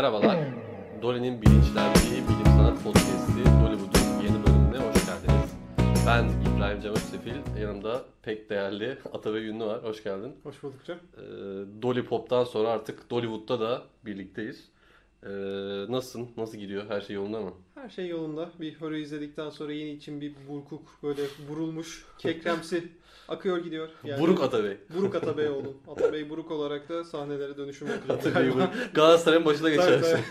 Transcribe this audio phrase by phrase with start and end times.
[0.00, 0.38] Merhabalar.
[1.02, 5.54] Dolly'nin bilinçlendiği bilim sanat podcast'i Dollywood'un yeni bölümüne hoş geldiniz.
[6.06, 9.84] Ben İbrahim Cem Öksefil, yanımda pek değerli Atabey Ünlü var.
[9.84, 10.32] Hoş geldin.
[10.42, 10.96] Hoş bulduk Cem.
[10.96, 11.20] Ee,
[11.82, 14.68] Dolly Pop'tan sonra artık Dollywood'da da birlikteyiz.
[15.22, 15.28] Ee,
[15.88, 16.28] nasılsın?
[16.36, 16.84] Nasıl gidiyor?
[16.88, 17.52] Her şey yolunda mı?
[17.74, 18.50] Her şey yolunda.
[18.60, 22.88] Bir horror izledikten sonra yeni için bir burkuk böyle vurulmuş kekremsi
[23.30, 23.88] akıyor gidiyor.
[24.20, 24.76] Buruk Atabey.
[24.96, 25.76] Buruk Atabey oğlum.
[25.88, 28.26] Atabey Buruk olarak da sahnelere dönüşüm yapacak.
[28.26, 28.68] Atabey Buruk.
[28.94, 30.18] Galatasaray'ın başına geçersin.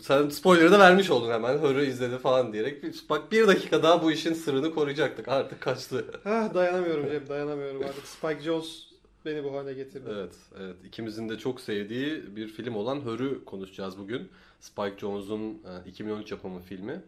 [0.00, 1.58] Sen spoiler'ı da vermiş oldun hemen.
[1.58, 2.84] Horror izledi falan diyerek.
[3.10, 5.28] Bak bir dakika daha bu işin sırrını koruyacaktık.
[5.28, 6.04] Artık kaçtı.
[6.24, 8.06] Ah, dayanamıyorum Cem dayanamıyorum artık.
[8.06, 8.86] Spike Jones
[9.24, 10.08] beni bu hale getirdi.
[10.12, 10.76] Evet, evet.
[10.84, 14.28] İkimizin de çok sevdiği bir film olan Hör'ü konuşacağız bugün.
[14.60, 15.50] Spike Jonze'un
[15.86, 17.02] e, 2013 yapımı filmi.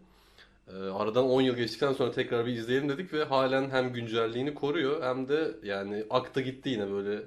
[0.69, 5.03] E, Aradan 10 yıl geçtikten sonra tekrar bir izleyelim dedik ve halen hem güncelliğini koruyor
[5.03, 7.23] hem de yani akta gitti yine böyle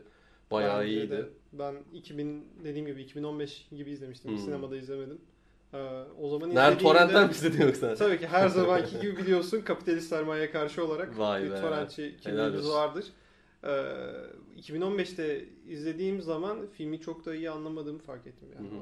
[0.52, 1.11] bayağı Bence iyiydi.
[1.11, 1.29] de.
[1.53, 4.31] Ben 2000 dediğim gibi 2015 gibi izlemiştim.
[4.31, 4.38] Hmm.
[4.38, 5.21] Sinemada izlemedim.
[5.73, 7.95] Ee, o zaman Nerede torrentten mi izledin yoksa?
[7.95, 11.61] Tabii ki her zamanki gibi biliyorsun kapitalist sermayeye karşı olarak Vay bir be.
[11.61, 12.75] torrentçi Helal kimliğimiz olsun.
[12.75, 13.05] vardır.
[13.63, 13.69] Ee,
[14.61, 18.47] 2015'te izlediğim zaman filmi çok da iyi anlamadığımı fark ettim.
[18.55, 18.67] Yani.
[18.67, 18.73] Hı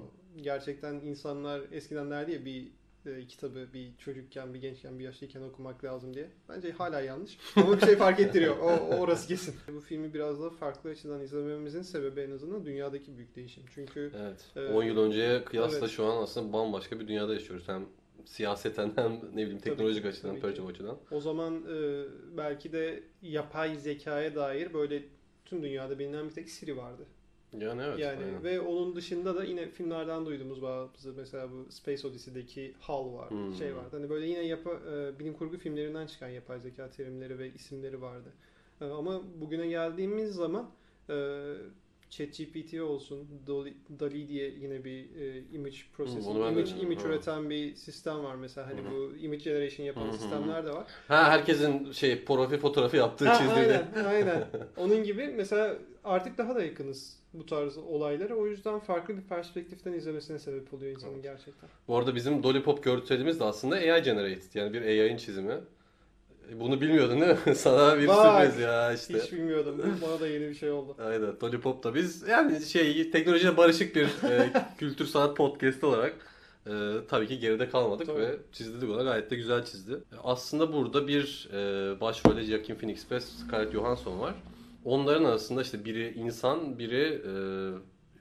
[0.41, 2.67] Gerçekten insanlar eskiden derdi ya bir
[3.07, 6.27] e, kitabı bir çocukken, bir gençken, bir yaşlıyken okumak lazım diye.
[6.49, 7.37] Bence hala yanlış.
[7.55, 8.57] Ama bir şey fark ettiriyor.
[8.57, 9.55] O, o orası kesin.
[9.75, 13.63] Bu filmi biraz da farklı açıdan izlememizin sebebi en azından dünyadaki büyük değişim.
[13.75, 14.45] Çünkü Evet.
[14.55, 15.89] Ee, 10 yıl önceye kıyasla evet.
[15.89, 17.67] şu an aslında bambaşka bir dünyada yaşıyoruz.
[17.67, 17.85] Hem
[18.25, 20.97] siyaseten hem ne bileyim teknolojik açıdan, tabii pek çok açıdan.
[21.11, 22.03] O zaman e,
[22.37, 25.03] belki de yapay zekaya dair böyle
[25.45, 27.05] tüm dünyada bilinen bir tek Siri vardı.
[27.59, 27.99] Yani evet.
[27.99, 28.43] yani aynen.
[28.43, 33.53] ve onun dışında da yine filmlerden duyduğumuz bazı mesela bu Space Odyssey'deki HAL var, Hmm.
[33.53, 33.89] şey vardı.
[33.91, 38.29] Hani böyle yine yapı, e, bilim kurgu filmlerinden çıkan yapay zeka terimleri ve isimleri vardı.
[38.81, 40.69] E, ama bugüne geldiğimiz zaman
[41.09, 41.13] e,
[42.17, 47.01] ChatGPT olsun, Dolly, DALL-E diye yine bir e, image processing, onu ben de image, image
[47.03, 47.07] Ha.
[47.09, 48.67] üreten bir sistem var mesela.
[48.67, 48.91] Hani Hı hı.
[48.91, 50.13] bu image generation yapan Hı hı.
[50.17, 50.87] sistemler de var.
[51.07, 54.43] Ha herkesin şey profil fotoğrafı yaptığı Ha, çizdiği aynen, aynen.
[54.77, 58.35] Onun gibi mesela artık daha da yakınız bu tarz olaylara.
[58.35, 61.69] O yüzden farklı bir perspektiften izlemesine sebep oluyor insanın gerçekten.
[61.87, 64.53] Bu arada bizim Lollipop görselimiz de aslında AI generated.
[64.53, 65.53] Yani bir AI'ın çizimi.
[66.51, 67.55] E, Bunu bilmiyordun değil mi?
[67.55, 68.45] Sana bir Vay!
[68.45, 69.19] sürpriz ya işte.
[69.19, 69.81] Hiç bilmiyordum.
[70.01, 70.95] Bana da yeni bir şey oldu.
[70.99, 76.13] Aynen Lollipop da biz yani şey teknolojiye barışık bir e, kültür sanat podcast olarak
[76.67, 76.71] e,
[77.09, 78.19] tabii ki geride kalmadık Tabii.
[78.19, 79.93] ve çizdi de gayet de güzel çizdi.
[79.93, 84.33] E, Aslında burada bir e, başrolde Joaquin Phoenix ve Scarlett Johansson var.
[84.85, 87.31] Onların arasında işte biri insan, biri e,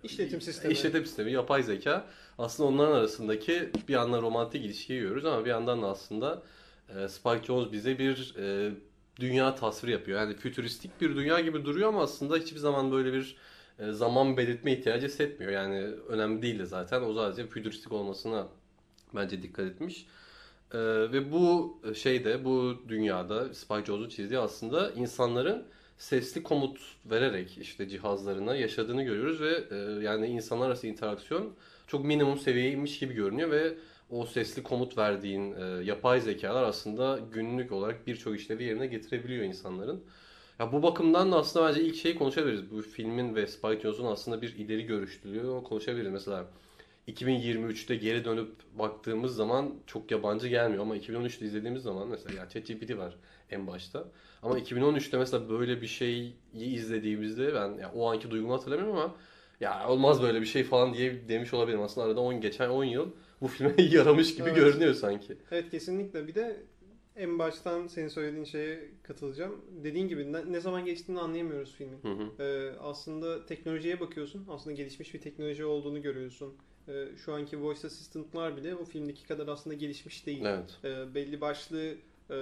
[0.07, 0.73] İşletim sistemi.
[0.75, 2.05] İşletim sistemi, yapay zeka.
[2.39, 6.43] Aslında onların arasındaki bir yandan romantik ilişkiyi görüyoruz ama bir yandan da aslında
[6.89, 8.73] e, Spike Jonze bize bir e,
[9.21, 10.21] dünya tasviri yapıyor.
[10.21, 13.37] Yani fütüristik bir dünya gibi duruyor ama aslında hiçbir zaman böyle bir
[13.79, 15.53] e, zaman belirtme ihtiyacı hissetmiyor.
[15.53, 15.79] Yani
[16.09, 18.49] önemli değil de zaten o sadece fütüristik olmasına
[19.15, 20.07] bence dikkat etmiş.
[20.73, 20.79] E,
[21.13, 25.67] ve bu şeyde, bu dünyada Spike Jonze'un çizdiği aslında insanların
[25.99, 31.55] sesli komut vererek işte cihazlarına yaşadığını görüyoruz ve e, yani insanlar arası interaksiyon
[31.87, 33.75] çok minimum seviyeymiş gibi görünüyor ve
[34.11, 40.05] o sesli komut verdiğin e, yapay zekalar aslında günlük olarak birçok işlevi yerine getirebiliyor insanların.
[40.59, 42.71] Ya bu bakımdan da aslında bence ilk şeyi konuşabiliriz.
[42.71, 46.13] Bu filmin ve Spike Jonze'un aslında bir ileri görüşlülüğü onu konuşabiliriz.
[46.13, 46.47] Mesela
[47.09, 52.97] 2023'te geri dönüp baktığımız zaman çok yabancı gelmiyor ama 2013'te izlediğimiz zaman mesela ya ChatGPT
[52.97, 53.17] var
[53.51, 54.05] en başta.
[54.43, 59.15] Ama 2013'te mesela böyle bir şeyi izlediğimizde ben ya o anki duygumu hatırlamıyorum ama
[59.61, 61.83] ya olmaz böyle bir şey falan diye demiş olabilirim.
[61.83, 63.11] Aslında arada 10 geçen 10 yıl
[63.45, 64.57] bu filme yaramış gibi Evet.
[64.57, 65.37] görünüyor sanki.
[65.51, 66.27] Evet kesinlikle.
[66.29, 66.63] Bir de
[67.17, 69.65] en baştan senin söylediğin şeye katılacağım.
[69.85, 71.99] Dediğin gibi ne, ne zaman geçtiğini anlayamıyoruz filmin.
[72.03, 72.43] Hı hı.
[72.43, 74.47] Ee, aslında teknolojiye bakıyorsun.
[74.49, 76.55] Aslında gelişmiş bir teknoloji olduğunu görüyorsun.
[76.89, 80.45] Ee, şu anki voice assistant'lar bile o filmdeki kadar aslında gelişmiş değil.
[80.45, 80.79] Evet.
[80.85, 81.95] Ee, belli başlı
[82.31, 82.37] e,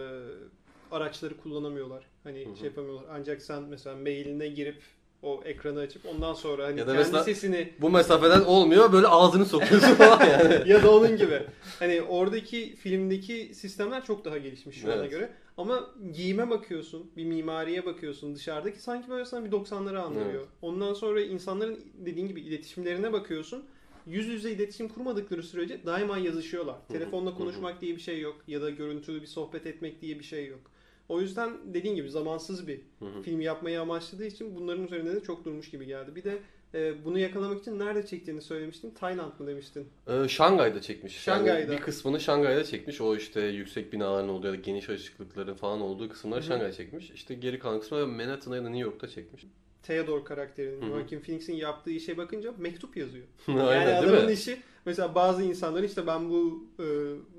[0.90, 2.04] araçları kullanamıyorlar.
[2.24, 2.56] Hani Hı hı.
[2.56, 3.06] şey yapamıyorlar.
[3.10, 4.82] Ancak sen mesela mailine girip
[5.22, 9.06] o ekranı açıp ondan sonra hani Ya da kendi mesela- sesini Bu mesafeden olmuyor böyle
[9.06, 10.70] ağzını sokuyorsun falan yani.
[10.70, 11.42] ya da onun gibi.
[11.78, 15.10] Hani oradaki filmdeki sistemler çok daha gelişmiş şu ana Evet.
[15.10, 15.30] göre.
[15.56, 20.34] Ama giyime bakıyorsun, bir mimariye bakıyorsun dışarıdaki sanki böyle sana bir 90'ları andırıyor.
[20.34, 20.46] Evet.
[20.62, 23.64] Ondan sonra insanların dediğin gibi iletişimlerine bakıyorsun.
[24.06, 26.76] Yüz yüze iletişim kurmadıkları sürece daima yazışıyorlar.
[26.88, 30.46] Telefonla konuşmak diye bir şey yok ya da görüntülü bir sohbet etmek diye bir şey
[30.46, 30.60] yok.
[31.08, 33.22] O yüzden dediğin gibi zamansız bir Hı hı.
[33.22, 36.14] film yapmayı amaçladığı için bunların üzerinde de çok durmuş gibi geldi.
[36.16, 36.38] Bir de
[36.74, 38.90] e, bunu yakalamak için nerede çektiğini söylemiştin.
[38.90, 39.88] Tayland mı demiştin?
[40.08, 41.28] Ee, Şangay'da çekmiş.
[41.28, 41.72] Yani Şangay'da.
[41.72, 43.00] bir kısmını Şangay'da çekmiş.
[43.00, 46.42] O işte yüksek binaların olduğu ya da geniş açıklıkların falan olduğu kısımları.
[46.42, 47.10] Şangay'da çekmiş.
[47.10, 49.46] İşte geri kalan kısmı Manhattan'da ya da New York'ta çekmiş.
[49.82, 50.88] Theodore karakterinin.
[50.88, 53.24] Joaquin Phoenix'in yaptığı işe bakınca mektup yazıyor.
[53.48, 56.84] Aynen yani değil adamın işi mesela bazı insanların işte ben bu e,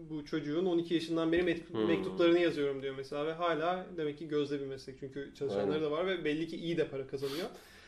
[0.09, 1.87] bu çocuğun 12 yaşından beri met- Hmm.
[1.87, 5.83] mektuplarını yazıyorum diyor mesela ve hala demek ki gözde bir meslek çünkü çalışanları Aynen.
[5.83, 7.47] da var ve belli ki iyi de para kazanıyor.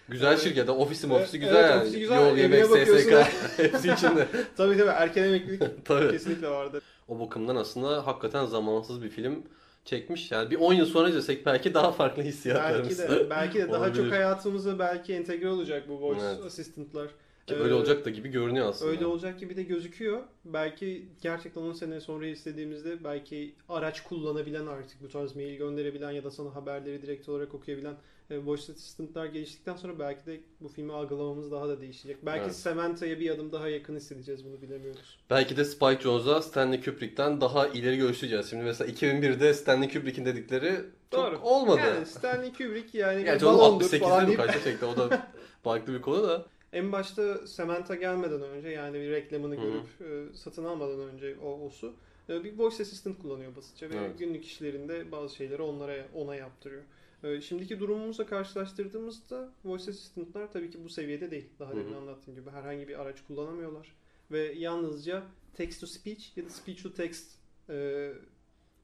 [0.10, 0.40] Güzel Evet.
[0.40, 0.70] şirket.
[0.70, 1.82] Ofisi ofisi güzel evet, yani.
[1.82, 2.30] ofisi güzel.
[2.30, 2.66] Yol, yemek.
[2.66, 3.12] SSK
[3.58, 4.28] hepsi içinde.
[4.58, 6.12] tabii tabii erken emeklilik Tabii.
[6.12, 6.82] kesinlikle vardı.
[7.08, 9.44] O bakımdan aslında hakikaten zamansız bir film
[9.86, 10.32] çekmiş.
[10.32, 13.00] Yani bir 10 yıl sonra izlesek belki daha farklı Belki hissiyatlarımız.
[13.00, 16.46] de belki de daha çok hayatımıza belki entegre olacak bu voice Evet.
[16.46, 17.08] assistant'lar.
[17.48, 18.92] Ki Ee, öyle olacak da gibi görünüyor aslında.
[18.92, 20.24] Öyle olacak gibi de gözüküyor.
[20.46, 26.24] Belki gerçekten 10 sene sonra istediğimizde belki araç kullanabilen artık bu tarz mail gönderebilen ya
[26.24, 27.96] da sana haberleri direkt olarak okuyabilen e,
[28.32, 32.26] voice assistant'lar geliştikten sonra belki de bu filmi algılamamız daha da değişecek.
[32.26, 32.56] Belki Evet.
[32.56, 35.18] Samanta'ya bir adım daha yakın hissedeceğiz bunu bilemiyoruz.
[35.30, 38.50] Belki de Spike Jonze'a Stanley Kubrick'ten daha ileri görüşeceğiz.
[38.50, 40.76] Şimdi mesela 2001'de Stanley Kubrick'in dedikleri
[41.12, 41.40] çok Doğru.
[41.42, 41.80] olmadı.
[41.80, 45.28] Yani Stanley Kubrick yani Gerçi onu balondur 68'de falan mi kaçta çekti o da
[45.64, 46.46] farklı bir konu da.
[46.74, 51.94] En başta Samantha gelmeden önce yani bir reklamını görüp e, satın almadan önce o osu
[52.30, 54.20] e, bir voice assistant kullanıyor basitçe ve Evet.
[54.20, 56.82] günlük işlerinde bazı şeyleri onlara ona yaptırıyor.
[57.26, 61.46] E, Şimdiki durumumuzla karşılaştırdığımızda voice assistant'lar tabii ki bu seviyede değil.
[61.60, 63.96] Daha demin anlattığım gibi herhangi bir araç kullanamıyorlar
[64.32, 65.24] ve yalnızca
[65.54, 67.32] text to speech ya da speech to text
[67.70, 68.10] e,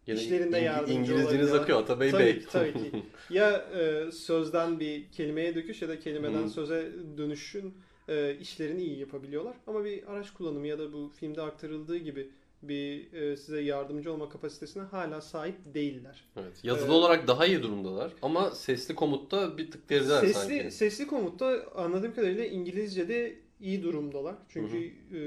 [0.08, 2.44] Yine İşlerinde İng- yardımcı İngilizceniz akıyor Atabey Tabii Bey.
[2.52, 3.04] tabii ki.
[3.30, 6.50] ya e, sözden bir kelimeye döküş ya da kelimeden Hı.
[6.50, 7.74] söze dönüşün
[8.08, 9.56] e, işlerini iyi yapabiliyorlar.
[9.68, 12.30] Ama bir araç kullanımı ya da bu filmde aktarıldığı gibi
[12.64, 16.26] bir e, size yardımcı olma kapasitesine hala sahip değiller.
[16.38, 16.54] Evet.
[16.64, 20.72] Yazılı Ee, olarak daha iyi durumdalar ama sesli komutta bir tık gerideler Sesli, sanki.
[20.72, 24.36] sesli komutta anladığım kadarıyla İngilizce'de iyi durumdalar.
[24.50, 25.20] Çünkü e,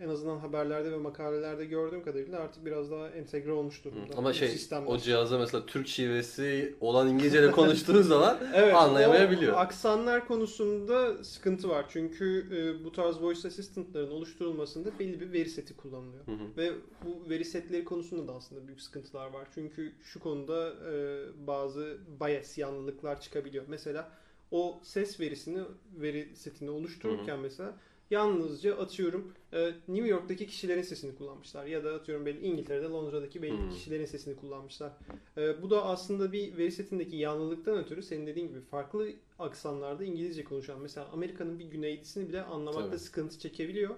[0.00, 3.84] en azından haberlerde ve makalelerde gördüğüm kadarıyla artık biraz daha entegre olmuş Hı.
[3.84, 4.14] durumda.
[4.16, 4.86] Ama şey sistemler.
[4.86, 9.56] o cihaza mesela Türk şivesi olan İngilizce'de konuştuğu zaman Evet, anlayamayabiliyor.
[9.56, 11.86] aksanlar konusunda sıkıntı var.
[11.88, 16.26] Çünkü e, bu tarz voice assistant'ların oluşturulmasında belli bir veri seti kullanılıyor.
[16.26, 16.56] Hı hı.
[16.56, 16.72] Ve
[17.04, 19.48] bu veri setleri konusunda da aslında büyük sıkıntılar var.
[19.54, 23.64] Çünkü şu konuda e, bazı bias, yanlılıklar çıkabiliyor.
[23.68, 24.08] Mesela
[24.50, 25.60] o ses verisini,
[26.00, 27.74] veri setini oluştururken mesela
[28.10, 31.66] yalnızca atıyorum e, New York'taki kişilerin sesini kullanmışlar.
[31.66, 33.70] Ya da atıyorum belli İngiltere'de, Londra'daki belli Hmm.
[33.70, 34.92] kişilerin sesini kullanmışlar.
[35.36, 39.08] E, bu da aslında bir veri setindeki yanlılıktan ötürü senin dediğin gibi farklı
[39.38, 42.98] aksanlarda İngilizce konuşan mesela Amerika'nın bir güneylisini bile anlamakta Tabii.
[42.98, 43.94] sıkıntı çekebiliyor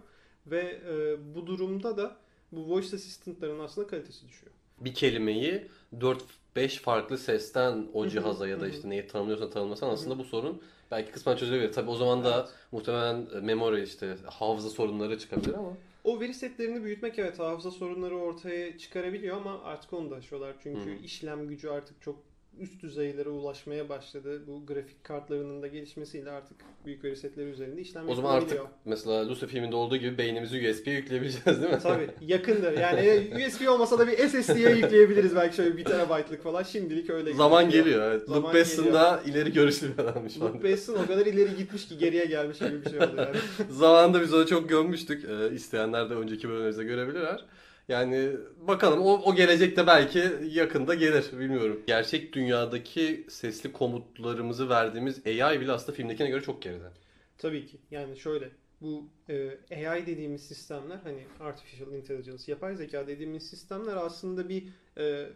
[0.47, 2.17] ve e, bu durumda da
[2.53, 4.53] bu voice assistant'ların aslında kalitesi düşüyor.
[4.81, 10.25] bir kelimeyi 4-5 farklı sesten o cihaza ya da işte neyi tanımlıyorsan tanımlasan aslında bu
[10.25, 11.73] sorun belki kısmen çözülebilir.
[11.73, 12.49] Tabii o zaman da Evet.
[12.73, 18.17] muhtemelen e, memory işte hafıza sorunları çıkabilir ama O veri setlerini büyütmek evet hafıza sorunları
[18.19, 20.57] ortaya çıkarabiliyor ama artık onu da aşıyorlar.
[20.63, 20.95] Çünkü hı.
[21.05, 22.30] işlem gücü artık çok
[22.61, 24.43] üst düzeylere ulaşmaya başladı.
[24.47, 29.29] Bu grafik kartlarının da gelişmesiyle artık büyük veri setleri üzerinde işlem o zaman artık mesela
[29.29, 31.79] Lucy filminde olduğu gibi beynimizi USB'ye yükleyebileceğiz değil mi?
[31.83, 32.79] Tabii yakındır.
[32.79, 36.63] Yani USB olmasa da bir SSD'ye yükleyebiliriz belki şöyle bir terabaytlık falan.
[36.63, 38.11] Şimdilik öyle Zaman geliyor.
[38.11, 38.23] Evet.
[38.27, 40.41] Zaman Luke Besson da ileri görüşlü bir adammış.
[40.41, 40.63] Luke.
[40.63, 43.37] Besson o kadar ileri gitmiş ki geriye gelmiş gibi bir şey oldu yani.
[43.71, 45.25] Zamanında biz onu çok gömmüştük.
[45.25, 47.45] Ee, isteyenler de önceki bölümümüzde görebilirler.
[47.91, 48.31] Yani
[48.69, 51.83] bakalım o, o gelecekte belki yakında gelir bilmiyorum.
[51.87, 56.91] Gerçek dünyadaki sesli komutlarımızı verdiğimiz AI bile aslında filmdekine göre çok geride.
[57.39, 57.79] Tabii ki.
[57.91, 64.49] Yani şöyle bu e, AI dediğimiz sistemler hani artificial intelligence, yapay zeka dediğimiz sistemler aslında
[64.49, 64.65] bir
[64.99, 65.27] e,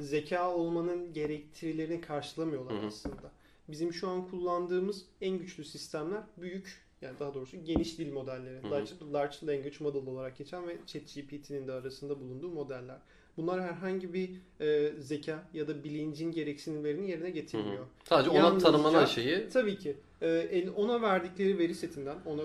[0.00, 2.86] zeka olmanın gerektirilerini karşılamıyorlar Hı hı.
[2.86, 3.32] aslında.
[3.68, 8.62] Bizim şu an kullandığımız en güçlü sistemler büyük yani daha doğrusu geniş dil modelleri.
[8.62, 8.70] Hı hı.
[8.70, 12.98] Large, large Language Model olarak geçen ve ChatGPT'nin de arasında bulunduğu modeller.
[13.36, 14.30] Bunlar herhangi bir
[14.60, 17.86] e, zeka ya da bilincin gereksinimlerini yerine getirmiyor.
[18.04, 19.96] Sadece ona Yalnızca- tanımlanan şeyi Tabii ki.
[20.22, 22.42] El- ona verdikleri veri setinden, ona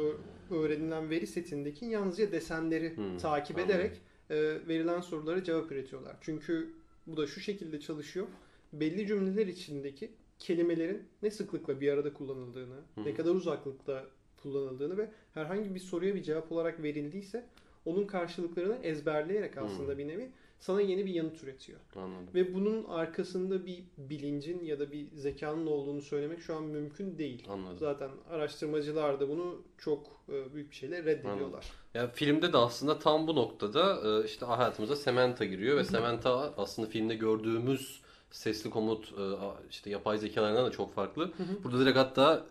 [0.51, 3.75] öğrenilen veri setindeki yalnızca desenleri Hmm, takip anladım.
[3.75, 3.97] ederek
[4.29, 4.35] e,
[4.67, 6.15] verilen sorulara cevap üretiyorlar.
[6.21, 6.73] Çünkü
[7.07, 8.27] bu da şu şekilde çalışıyor.
[8.73, 13.05] Belli cümleler içindeki kelimelerin ne sıklıkla bir arada kullanıldığını, Hı hı.
[13.05, 14.05] ne kadar uzaklıkta
[14.45, 17.45] kullanıldığını ve herhangi bir soruya bir cevap olarak verildiyse
[17.85, 19.97] onun karşılıklarını ezberleyerek aslında Hı.
[19.97, 21.79] bir nevi sana yeni bir yanıt üretiyor.
[21.95, 22.27] anladım.
[22.35, 27.43] Ve bunun arkasında bir bilincin ya da bir zekanın olduğunu söylemek şu an mümkün değil.
[27.49, 27.77] Anladım.
[27.77, 31.71] Zaten araştırmacılar da bunu çok e, büyük bir şeyle reddediyorlar.
[31.93, 35.83] Ya filmde de aslında tam bu noktada e, işte hayatımıza Samantha giriyor ve.
[35.83, 39.23] Samantha aslında filmde gördüğümüz sesli komut e,
[39.69, 41.31] işte yapay zekalarından da çok farklı.
[41.63, 42.45] Burada direkt hatta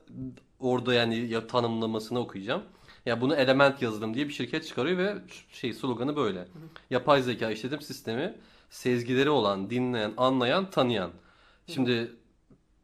[0.64, 2.62] orada yani ya tanımlamasını okuyacağım.
[3.06, 5.14] Ya bunu Element Yazılım diye bir şirket çıkarıyor ve
[5.52, 6.48] şey sloganı böyle.
[6.90, 8.38] Yapay zeka işletim sistemi
[8.70, 11.10] sezgileri olan, dinleyen, anlayan, tanıyan.
[11.66, 12.16] Şimdi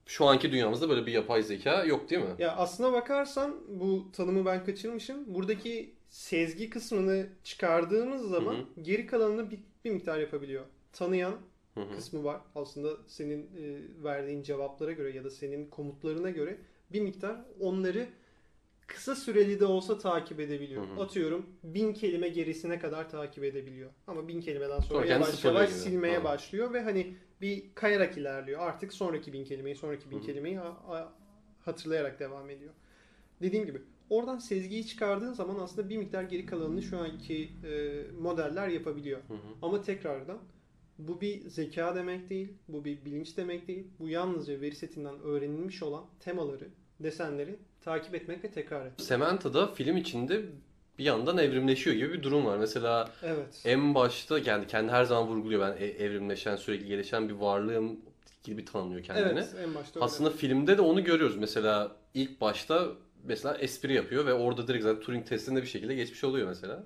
[0.07, 2.35] Şu anki dünyamızda böyle bir yapay zeka yok değil mi?
[2.39, 5.35] Ya aslına bakarsan bu tanımı ben kaçırmışım.
[5.35, 10.65] Buradaki sezgi kısmını çıkardığımız zaman Hı geri kalanını bir, bir miktar yapabiliyor.
[10.93, 11.35] Tanıyan
[11.75, 11.95] Hı hı.
[11.97, 12.41] kısmı var.
[12.55, 16.59] Aslında senin e, verdiğin cevaplara göre ya da senin komutlarına göre
[16.93, 18.07] bir miktar onları
[18.87, 20.89] kısa süreli de olsa takip edebiliyor.
[20.89, 21.01] Hı hı.
[21.03, 23.91] Atıyorum bin kelime gerisine kadar takip edebiliyor.
[24.07, 25.79] Ama bin kelimeden sonra Sonra yavaş yavaş gibi.
[25.79, 26.33] silmeye Tamam.
[26.33, 28.61] başlıyor ve hani bir kayarak ilerliyor.
[28.61, 30.27] Artık sonraki bin kelimeyi, sonraki bin Hı hı.
[30.27, 31.13] kelimeyi ha- ha-
[31.65, 32.73] hatırlayarak devam ediyor.
[33.43, 38.69] Dediğim gibi oradan sezgiyi çıkardığın zaman aslında bir miktar geri kalanını şu anki e, modeller
[38.69, 39.19] yapabiliyor.
[39.29, 39.39] Hı hı.
[39.63, 40.39] Ama tekrardan
[40.99, 43.87] bu bir zeka demek değil, bu bir bilinç demek değil.
[43.99, 46.69] Bu yalnızca veri setinden öğrenilmiş olan temaları,
[47.05, 49.07] desenleri takip etmek ve tekrar etmek.
[49.07, 50.43] Samantha film içinde
[50.99, 52.57] bir yandan evrimleşiyor gibi bir durum var.
[52.59, 53.63] Mesela Evet.
[53.65, 58.01] en başta yani kendi her zaman vurguluyor ben e- evrimleşen, sürekli gelişen bir varlığım
[58.45, 59.27] gibi tanımlıyor kendini.
[59.33, 60.05] Evet, en başta öyle.
[60.05, 61.37] Aslında filmde de onu görüyoruz.
[61.37, 62.89] Mesela ilk başta
[63.25, 66.83] mesela espri yapıyor ve orada direkt zaten Turing testinde bir şekilde geçmiş oluyor mesela.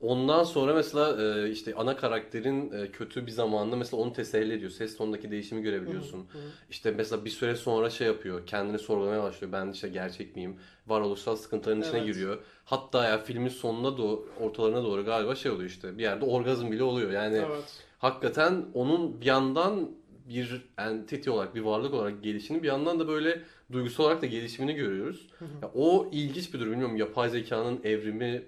[0.00, 4.70] Ondan sonra mesela e, işte ana karakterin e, kötü bir zamanında mesela onu teselli ediyor.
[4.70, 6.18] Ses tonundaki değişimi görebiliyorsun.
[6.18, 6.42] Hı hı.
[6.70, 8.46] İşte mesela bir süre sonra şey yapıyor.
[8.46, 9.52] Kendini sorgulamaya başlıyor.
[9.52, 10.56] Ben işte gerçek miyim?
[10.86, 12.06] Varoluşsal sıkıntıların içine Evet.
[12.06, 12.38] giriyor.
[12.64, 15.98] Hatta ya filmin sonuna doğru, ortalarına doğru galiba şey oluyor işte.
[15.98, 17.10] Bir yerde orgazm bile oluyor.
[17.10, 17.84] Yani Evet.
[17.98, 19.90] hakikaten onun bir yandan
[20.28, 24.74] bir entity olarak, bir varlık olarak gelişini bir yandan da böyle duygusal olarak da gelişimini
[24.74, 25.28] görüyoruz.
[25.38, 25.48] Hı hı.
[25.62, 26.72] Ya o ilginç bir durum.
[26.72, 28.42] Bilmiyorum yapay zekanın evrimi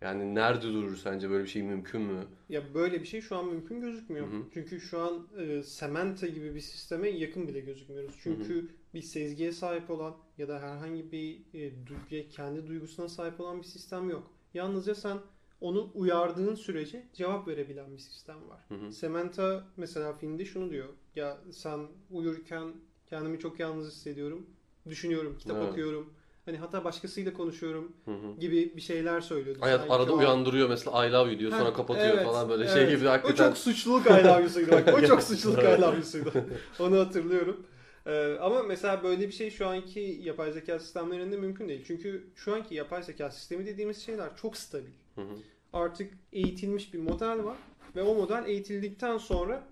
[0.00, 2.26] yani nerede durur sence böyle bir şey mümkün mü?
[2.48, 4.26] Ya böyle bir şey şu an mümkün gözükmüyor.
[4.32, 4.42] Hı hı.
[4.54, 8.14] Çünkü şu an e, Samantha gibi bir sisteme yakın bile gözükmüyoruz.
[8.22, 13.58] Çünkü bir sezgiye sahip olan ya da herhangi bir e, duyguya, kendi duygusuna sahip olan
[13.58, 14.30] bir sistem yok.
[14.54, 15.18] Yalnızca sen
[15.60, 18.60] onu uyardığın sürece cevap verebilen bir sistem var.
[18.68, 18.92] Hı hı.
[18.92, 20.88] Samantha mesela filmde şunu diyor.
[21.16, 22.72] Ya sen uyurken
[23.06, 24.46] kendimi çok yalnız hissediyorum.
[24.88, 25.70] Düşünüyorum, kitap Evet.
[25.70, 26.12] okuyorum.
[26.48, 28.40] Hani hatta başkasıyla konuşuyorum Hı hı.
[28.40, 29.58] gibi bir şeyler söylüyordu.
[29.62, 32.24] Hayat Sanki arada o an- uyandırıyor mesela I love you diyor sonra Ha, kapatıyor evet,
[32.24, 32.74] falan böyle evet.
[32.74, 33.48] şey gibi O hakikaten.
[33.48, 34.94] çok suçluluk I love you'suydu bak.
[34.94, 36.32] O çok suçluluk I love you'suydu.
[36.80, 37.66] Onu hatırlıyorum.
[38.06, 41.84] Ee, ama mesela böyle bir şey şu anki yapay zeka sistemlerinde mümkün değil.
[41.86, 44.92] Çünkü şu anki yapay zeka sistemi dediğimiz şeyler çok stabil.
[45.14, 45.34] Hı hı.
[45.72, 47.56] Artık eğitilmiş bir model var
[47.96, 49.62] ve o model eğitildikten sonra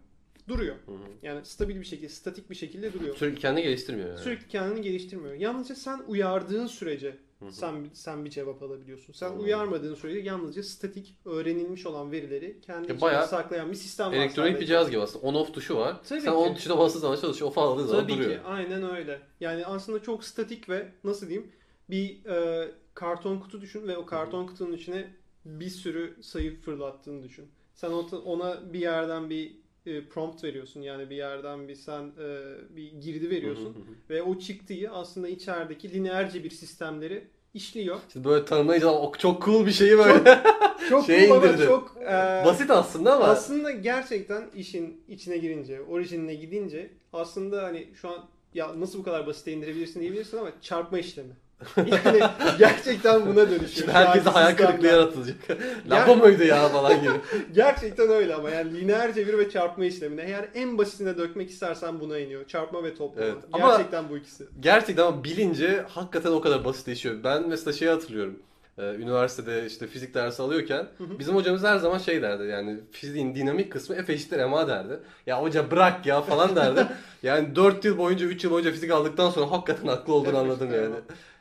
[0.49, 0.75] duruyor.
[0.87, 0.97] Hı hı.
[1.23, 3.17] Yani stabil bir şekilde, statik bir şekilde duruyor.
[3.17, 4.19] Sürekli kendini geliştirmiyor yani.
[4.19, 5.35] Sürekli kendini geliştirmiyor.
[5.35, 7.53] Yalnızca sen uyardığın sürece Hı hı.
[7.53, 9.12] sen sen bir cevap alabiliyorsun.
[9.12, 9.45] Sen Anladım.
[9.45, 14.12] uyarmadığın sürece yalnızca statik öğrenilmiş olan verileri kendi içinde bayağı saklayan bir sistem var.
[14.12, 15.26] Elektronik bir cihaz gibi aslında.
[15.26, 15.97] On off tuşu var.
[16.09, 16.37] Tabii Sen ki.
[16.37, 17.50] on tuşuna bastığı zaman çalışıyor.
[17.50, 18.31] O falan aldığı zaman Tabii duruyor.
[18.31, 19.21] ki aynen öyle.
[19.41, 21.53] Yani aslında çok statik ve nasıl diyeyim
[21.91, 25.07] bir e, karton kutu düşün ve o karton kutunun içine
[25.45, 27.49] bir sürü sayı fırlattığını düşün.
[27.75, 32.38] Sen ona bir yerden bir e, prompt veriyorsun yani bir yerden bir sen e,
[32.76, 34.11] bir girdi veriyorsun Hı hı hı.
[34.11, 37.25] ve o çıktıyı aslında içerideki lineerce bir sistemleri
[37.55, 37.97] işliyor.
[38.09, 40.43] İşte böyle tanımlayınca o çok cool bir şeyi böyle.
[40.88, 41.64] Çok Şey cool ama indirdi.
[41.66, 43.25] çok e, Basit aslında ama.
[43.25, 48.25] Aslında gerçekten işin içine girince, orijinine gidince aslında hani şu an
[48.55, 51.33] ya nasıl bu kadar basite indirebilirsin diyebilirsin ama çarpma işlemi.
[51.76, 52.20] Yani
[52.58, 53.68] gerçekten buna dönüşüyor.
[53.68, 55.36] Şimdi herkese hayal kırıklığı yaratılacak.
[55.90, 57.12] Lamba mıydı ya falan gibi.
[57.54, 62.18] Gerçekten öyle ama yani lineer çevir ve çarpma işlemine eğer en basitine dökmek istersen buna
[62.18, 62.46] iniyor.
[62.46, 63.26] Çarpma ve toplama.
[63.26, 64.44] Evet, ama- Gerçekten bu ikisi.
[64.60, 67.25] Gerçekten ama bilince hakikaten o kadar basitleşiyor.
[67.25, 68.38] Ben mesela şeyi hatırlıyorum.
[68.78, 70.87] Ee, üniversitede işte fizik dersi alıyorken
[71.18, 75.00] bizim hocamız her zaman şey derdi yani fiziğin dinamik kısmı F eşittir ma derdi.
[75.26, 76.87] Ya hoca bırak ya falan derdi.
[77.23, 80.75] yani 4 yıl boyunca 3 yıl boyunca fizik aldıktan sonra hakikaten haklı olduğunu F anladım
[80.75, 80.95] yani.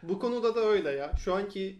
[0.04, 1.12] Bu konuda da öyle ya.
[1.18, 1.80] Şu anki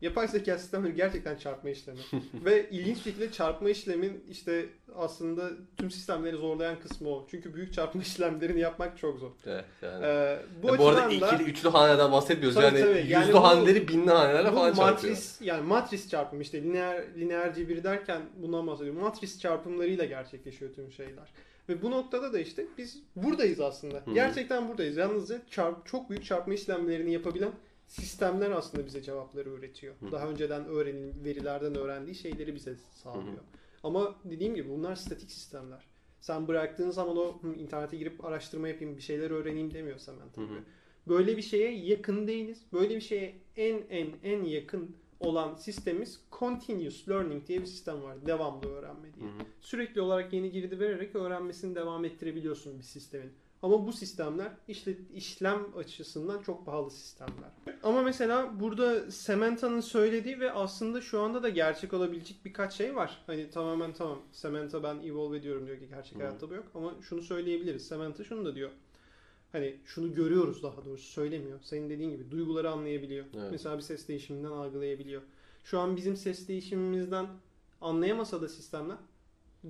[0.00, 1.98] yapay zeka sistemleri gerçekten çarpma işlemi.
[2.44, 4.66] Ve ilginç bir şekilde çarpma işlemin işte
[4.96, 7.26] aslında tüm sistemleri zorlayan kısmı o.
[7.30, 9.30] Çünkü büyük çarpma işlemlerini yapmak çok zor.
[9.46, 10.06] Evet, yani.
[10.06, 12.54] Ee, bu Ya bu arada da ikili, üçlü haneden bahsetmiyoruz.
[12.54, 12.98] Tabii, yani tabii.
[12.98, 14.90] yüzlü Yani bu- haneleri binli hanelerle falan çarpıyor.
[14.92, 19.00] matris yani matris çarpımı işte lineer lineer cebir derken bundan bahsediyorum.
[19.02, 21.32] Matris çarpımlarıyla gerçekleşiyor tüm şeyler.
[21.68, 23.96] Ve bu noktada da işte biz buradayız aslında.
[23.96, 24.14] Hı.
[24.14, 24.96] Gerçekten buradayız.
[24.96, 27.50] Yalnızca çarp, çok büyük çarpma işlemlerini yapabilen
[27.90, 29.94] sistemler aslında bize cevapları üretiyor.
[30.00, 30.12] Hı.
[30.12, 33.36] Daha önceden öğrenin verilerden öğrendiği şeyleri bize sağlıyor.
[33.36, 33.40] Hı
[33.82, 35.84] Ama dediğim gibi bunlar statik sistemler.
[36.20, 40.46] Sen bıraktığın zaman o "Hı, internete girip araştırma yapayım, bir şeyler öğreneyim demiyorsan ben Hı
[40.46, 40.56] tabii.
[40.58, 40.62] hı.
[41.08, 42.62] Böyle bir şeye yakın değiliz.
[42.72, 48.26] Böyle bir şeye en en en yakın olan sistemimiz continuous learning diye bir sistem var.
[48.26, 49.26] Devamlı öğrenme Hı diye.
[49.26, 49.32] hı.
[49.60, 53.32] Sürekli olarak yeni girdi vererek öğrenmesini devam ettirebiliyorsun bir sistemin.
[53.62, 57.50] Ama bu sistemler işle, işlem açısından çok pahalı sistemler.
[57.82, 63.22] Ama mesela burada Samantha'nın söylediği ve aslında şu anda da gerçek olabilecek birkaç şey var.
[63.26, 66.18] Hani tamamen tamam Samantha ben evolve ediyorum diyor ki gerçek Hı.
[66.18, 66.66] hayatta bu yok.
[66.74, 67.86] Ama şunu söyleyebiliriz.
[67.86, 68.70] Samantha şunu da diyor.
[69.52, 71.58] Hani şunu görüyoruz daha doğrusu söylemiyor.
[71.62, 73.26] Senin dediğin gibi duyguları anlayabiliyor.
[73.34, 73.48] Evet.
[73.50, 75.22] Mesela bir ses değişiminden algılayabiliyor.
[75.64, 77.26] Şu an bizim ses değişimimizden
[77.80, 78.96] anlayamasa da sistemler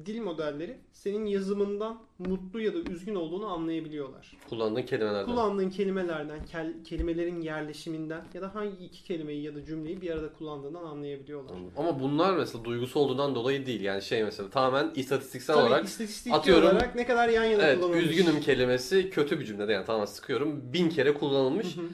[0.06, 4.36] dil modelleri senin yazımından mutlu ya da üzgün olduğunu anlayabiliyorlar.
[4.50, 5.24] Kullandığın kelimelerden.
[5.24, 10.32] Kullandığın kelimelerden, kel- kelimelerin yerleşiminden ya da hangi iki kelimeyi ya da cümleyi bir arada
[10.32, 11.54] kullandığından anlayabiliyorlar.
[11.76, 13.80] Ama bunlar mesela duygusu olduğundan dolayı değil.
[13.80, 17.80] Yani şey mesela tamamen istatistiksel Tabii olarak istatistik atıyorum- olarak ne kadar yan yana evet
[17.80, 18.04] kullanılmış.
[18.04, 20.72] üzgünüm kelimesi kötü bir cümlede yani tamamen sıkıyorum.
[20.72, 21.76] Bin kere kullanılmış.
[21.76, 21.84] Hı hı.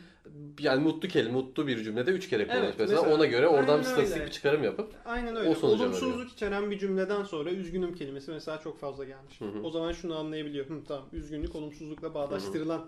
[0.58, 3.00] Yani mutlu kelime, mutlu bir cümlede üç kere kullanılmış Evet, mesela.
[3.00, 3.16] mesela.
[3.16, 5.48] Ona göre oradan bir statistik bir çıkarım yapıp Aynen öyle.
[5.48, 9.40] O sonuca Olumsuzluk içeren bir cümleden sonra üzgünüm kelimesi mesela çok fazla gelmiş.
[9.40, 9.62] Hı hı.
[9.62, 10.70] O zaman şunu anlayabiliyor.
[10.70, 12.86] Hı, tamam üzgünlük olumsuzlukla bağdaştırılan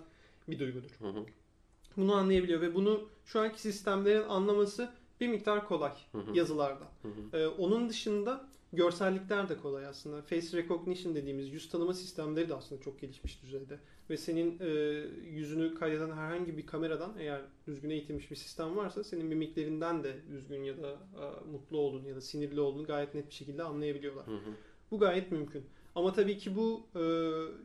[0.49, 0.91] bir duygudur.
[1.01, 1.25] Hı hı.
[1.97, 4.89] Bunu anlayabiliyor ve bunu şu anki sistemlerin anlaması
[5.21, 6.37] bir miktar kolay Hı hı.
[6.37, 6.85] yazılarda.
[7.03, 7.39] Hı hı.
[7.39, 10.23] Ee, onun dışında görsellikler de kolay aslında.
[10.23, 13.79] Face recognition dediğimiz yüz tanıma sistemleri de aslında çok gelişmiş düzeyde.
[14.11, 14.69] Ve senin e,
[15.31, 20.63] yüzünü kaydeden herhangi bir kameradan eğer düzgün eğitilmiş bir sistem varsa senin mimiklerinden de üzgün
[20.63, 24.27] ya da e, mutlu olduğunu ya da sinirli olduğunu gayet net bir şekilde anlayabiliyorlar.
[24.27, 24.51] Hı hı.
[24.91, 25.65] Bu gayet mümkün.
[25.95, 27.03] Ama tabii ki bu e,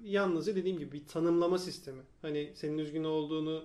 [0.03, 2.01] yalnızca dediğim gibi bir tanımlama sistemi.
[2.21, 3.63] Hani senin üzgün olduğunu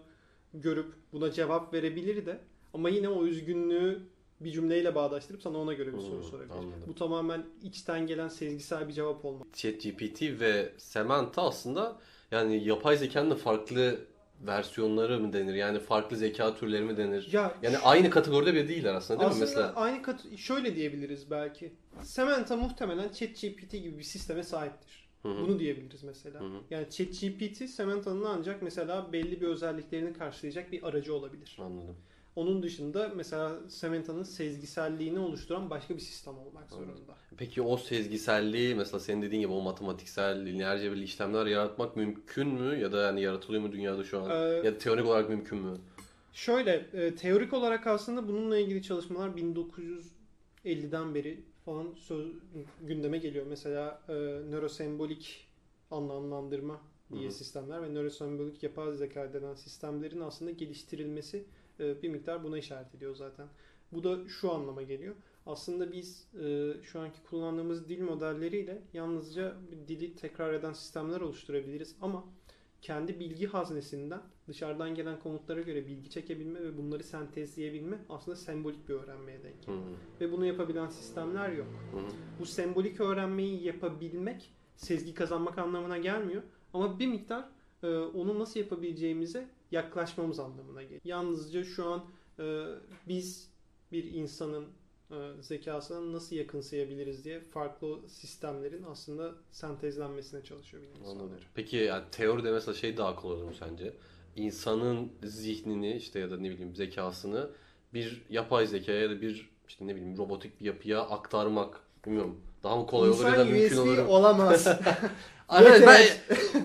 [0.54, 2.40] görüp buna cevap verebilir de
[2.74, 4.02] ama yine o üzgünlüğü
[4.40, 6.52] bir cümleyle bağdaştırıp sana ona göre bir soru Hmm, sorabilir.
[6.54, 6.82] anladım.
[6.88, 9.46] Bu tamamen içten gelen sezgisel bir cevap olmaz.
[9.52, 11.98] ChatGPT ve Samantha aslında
[12.30, 13.98] yani yapay zekanın farklı
[14.46, 15.54] versiyonları mı denir?
[15.54, 17.28] Yani farklı zeka türleri mi denir?
[17.32, 19.72] Ya Yani aynı kategoride bir değiller aslında değil aslında mi mesela?
[19.76, 21.72] aynı kat şöyle diyebiliriz belki.
[22.02, 25.08] Samantha muhtemelen ChatGPT gibi bir sisteme sahiptir.
[25.22, 25.42] Hı hı.
[25.42, 26.40] Bunu diyebiliriz mesela.
[26.40, 26.60] Hı hı.
[26.70, 31.56] Yani ChatGPT Samantha'nın ancak mesela belli bir özelliklerini karşılayacak bir aracı olabilir.
[31.58, 31.96] Anladım.
[32.38, 37.14] Onun dışında mesela Samantha'nın sezgiselliğini oluşturan başka bir sistem olmak zorunda.
[37.36, 42.78] Peki o sezgiselliği mesela senin dediğin gibi o matematiksel, lineer cebirli işlemler yaratmak mümkün mü?
[42.80, 44.30] Ya da yani yaratılıyor mu dünyada şu an?
[44.30, 45.76] Ee, Ya da teorik olarak mümkün mü?
[46.32, 52.26] Şöyle e, teorik olarak aslında bununla ilgili çalışmalar 1950'den beri falan söz,
[52.82, 53.46] gündeme geliyor.
[53.48, 54.12] Mesela e,
[54.50, 55.46] nörosembolik
[55.90, 56.80] anlamlandırma
[57.12, 57.32] diye Hı hı.
[57.32, 61.44] sistemler ve nörosembolik yapay zeka denen sistemlerin aslında geliştirilmesi
[61.80, 63.48] e, bir miktar buna işaret ediyor zaten.
[63.92, 65.14] Bu da şu anlama geliyor.
[65.46, 71.96] Aslında biz e, şu anki kullandığımız dil modelleriyle yalnızca bir dili tekrar eden sistemler oluşturabiliriz
[72.00, 72.24] ama
[72.82, 78.94] kendi bilgi haznesinden dışarıdan gelen komutlara göre bilgi çekebilme ve bunları sentezleyebilme aslında sembolik bir
[78.94, 79.80] öğrenmeye denk Hı.
[80.20, 81.66] Ve bunu yapabilen sistemler yok.
[81.92, 82.02] Hı hı.
[82.40, 86.42] Bu sembolik öğrenmeyi yapabilmek sezgi kazanmak anlamına gelmiyor.
[86.74, 87.48] Ama bir miktar
[87.82, 91.00] e, onu nasıl yapabileceğimize yaklaşmamız anlamına geliyor.
[91.04, 92.04] Yalnızca şu an
[92.38, 92.64] e,
[93.08, 93.50] biz
[93.92, 94.64] bir insanın
[95.10, 101.40] e, zekasına nasıl yakınsayabiliriz diye farklı sistemlerin aslında sentezlenmesine çalışıyor bilim insanları.
[101.54, 103.92] Peki yani teoride mesela şey daha kolay olur mu sence?
[104.36, 107.50] İnsanın zihnini işte ya da ne bileyim zekasını
[107.94, 112.40] bir yapay zekaya ya da bir işte ne bileyim robotik bir yapıya aktarmak bilmiyorum.
[112.62, 114.08] Daha mı kolay olur ya da mümkün USB olur mu?
[114.08, 114.68] olamaz.
[115.60, 116.06] Evet, ben.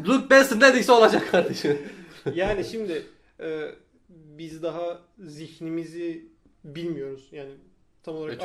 [0.07, 1.79] Luke Benson dediyse olacak kardeşim.
[2.35, 3.05] yani şimdi
[3.39, 3.71] e,
[4.09, 6.25] biz daha zihnimizi
[6.63, 7.29] bilmiyoruz.
[7.31, 7.51] Yani
[8.03, 8.39] tam olarak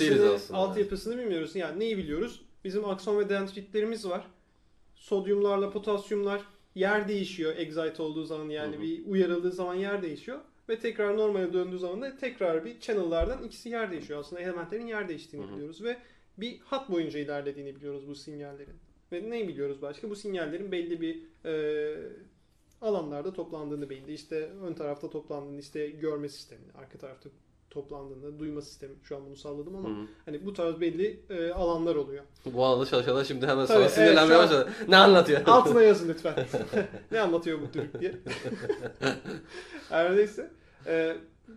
[0.00, 1.56] değiliz altyapısını, altyapısını bilmiyoruz.
[1.56, 2.42] Yani neyi biliyoruz?
[2.64, 4.26] Bizim akson ve dendritlerimiz var.
[4.94, 6.42] Sodyumlarla potasyumlar
[6.74, 8.82] yer değişiyor excite olduğu zaman yani Hı hı.
[8.82, 10.38] bir uyarıldığı zaman yer değişiyor.
[10.68, 14.20] Ve tekrar normale döndüğü zaman da tekrar bir channel'lardan ikisi yer değişiyor.
[14.20, 15.54] Aslında elementlerin yer değiştiğini Hı hı.
[15.54, 15.96] biliyoruz ve
[16.38, 18.74] bir hat boyunca ilerlediğini biliyoruz bu sinyallerin.
[19.12, 20.10] Ve neyi biliyoruz başka?
[20.10, 21.94] Bu sinyallerin belli bir e,
[22.82, 24.12] alanlarda toplandığını beyinde.
[24.12, 27.30] İşte ön tarafta toplandığını, işte görme sistemini, arka tarafta
[27.70, 28.94] toplandığında duyma sistemi.
[29.02, 30.06] Şu an bunu salladım ama Hı hı.
[30.24, 32.24] hani bu tarz belli e, alanlar oluyor.
[32.46, 34.72] Bu alanda çalışanlar şimdi hemen Tabii, sana evet, sinirlenmeye başladı.
[34.88, 35.40] Ne anlatıyor?
[35.46, 36.46] Altına yazın lütfen.
[37.12, 38.14] ne anlatıyor bu Türk diye.
[39.88, 40.50] her neyse.
[40.86, 41.16] e,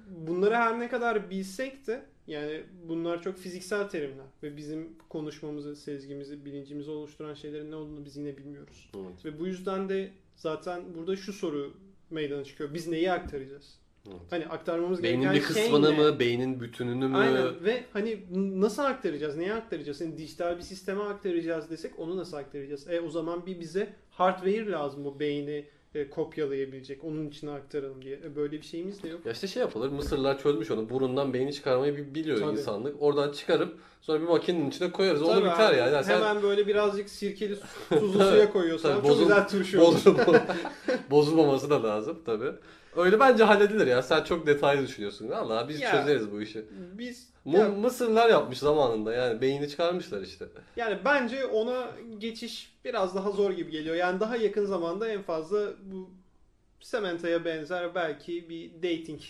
[0.09, 6.45] bunları her ne kadar bilsek de yani bunlar çok fiziksel terimler ve bizim konuşmamızı, sezgimizi,
[6.45, 8.89] bilincimizi oluşturan şeylerin ne olduğunu biz yine bilmiyoruz.
[8.95, 11.73] Evet, Ve bu yüzden de zaten burada şu soru
[12.09, 12.73] meydana çıkıyor.
[12.73, 13.79] Biz neyi aktaracağız?
[14.07, 14.21] evet.
[14.29, 15.97] Hani aktarmamız Beynin gereken bir şey kısmını ne?
[15.97, 17.17] mı, beynin bütününü mü?
[17.17, 18.19] Aynen ve hani
[18.61, 19.37] nasıl aktaracağız?
[19.37, 20.01] Neye aktaracağız?
[20.01, 22.87] Yani dijital bir sisteme aktaracağız desek onu nasıl aktaracağız?
[22.87, 27.03] E o zaman bir bize hardware lazım bu beyni e, kopyalayabilecek.
[27.03, 28.15] Onun içine aktaralım diye.
[28.25, 29.25] E, böyle bir şeyimiz de yok.
[29.25, 29.89] Ya işte şey yapılır.
[29.89, 30.89] Mısırlılar çözmüş onu.
[30.89, 32.51] Burundan beyni çıkarmayı bi- biliyor Tabii.
[32.51, 32.95] insanlık.
[33.01, 35.21] Oradan çıkarıp sonra bir makinenin içine koyarız.
[35.21, 35.87] Olur Tabii biter abi, ya.
[35.87, 37.55] Yani sen Hemen böyle birazcık sirkeli
[37.89, 39.95] tuzlu suya koyuyorsan tabii, çok bozul- güzel turşu olur.
[40.05, 40.15] bozul
[41.11, 42.51] bozulmaması da lazım tabii.
[42.95, 44.01] Öyle bence halledilir ya.
[44.01, 45.29] Sen çok detaylı düşünüyorsun.
[45.29, 45.91] Valla biz Ya.
[45.91, 46.65] çözeriz bu işi.
[46.97, 50.45] Biz Mu- ya, Mısırlılar yapmış zamanında yani beyni çıkarmışlar işte.
[50.75, 53.95] yani bence ona geçiş biraz daha zor gibi geliyor.
[53.95, 56.09] Yani daha yakın zamanda en fazla bu
[56.79, 59.21] Samantha'ya benzer belki bir dating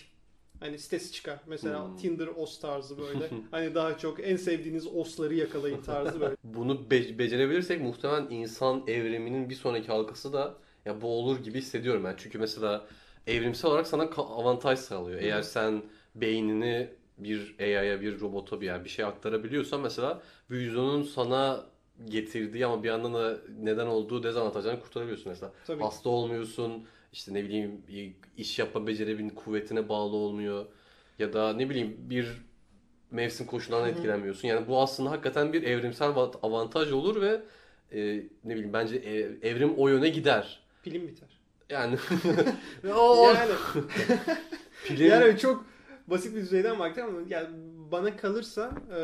[0.59, 1.39] hani sitesi çıkar.
[1.47, 1.97] Mesela Hmm.
[1.97, 3.29] Tinder os tarzı böyle.
[3.51, 6.35] hani daha çok en sevdiğiniz osları yakalayın tarzı böyle.
[6.43, 10.53] Bunu be- becerebilirsek muhtemelen insan evriminin bir sonraki halkası da
[10.85, 12.15] ya bu olur gibi hissediyorum ben.
[12.17, 12.85] Çünkü mesela
[13.27, 15.19] evrimsel olarak sana avantaj sağlıyor.
[15.21, 15.83] Eğer sen
[16.15, 21.65] beynini bir AI'ya, bir robota bir yani bir şey aktarabiliyorsan mesela vücudunun sana
[22.05, 25.51] getirdiği ama bir yandan da neden olduğu dezavantajlarını kurtarabiliyorsun mesela.
[25.67, 25.83] Tabii.
[25.83, 26.85] Hasta olmuyorsun.
[27.13, 27.81] işte ne bileyim
[28.37, 30.65] iş yapma becerebilin kuvvetine bağlı olmuyor.
[31.19, 32.27] Ya da ne bileyim bir
[33.11, 34.47] mevsim koşullarından etkilenmiyorsun.
[34.47, 37.41] Yani bu aslında hakikaten bir evrimsel va- avantaj olur ve
[37.91, 40.59] e, ne bileyim bence e- evrim o yöne gider.
[40.83, 41.29] Pilim biter.
[41.69, 41.97] Yani
[42.95, 43.51] o Yani
[44.85, 45.65] pilin Yani çok
[46.07, 47.47] basit bir düzeyden baktım ama yani
[47.91, 48.99] bana kalırsa e,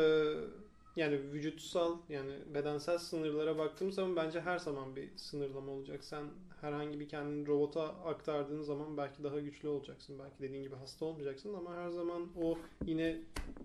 [0.96, 6.04] yani vücutsal yani bedensel sınırlara baktığım zaman bence her zaman bir sınırlama olacak.
[6.04, 6.24] Sen
[6.60, 10.18] herhangi bir kendini robota aktardığın zaman belki daha güçlü olacaksın.
[10.18, 13.16] Belki dediğin gibi hasta olmayacaksın ama her zaman o yine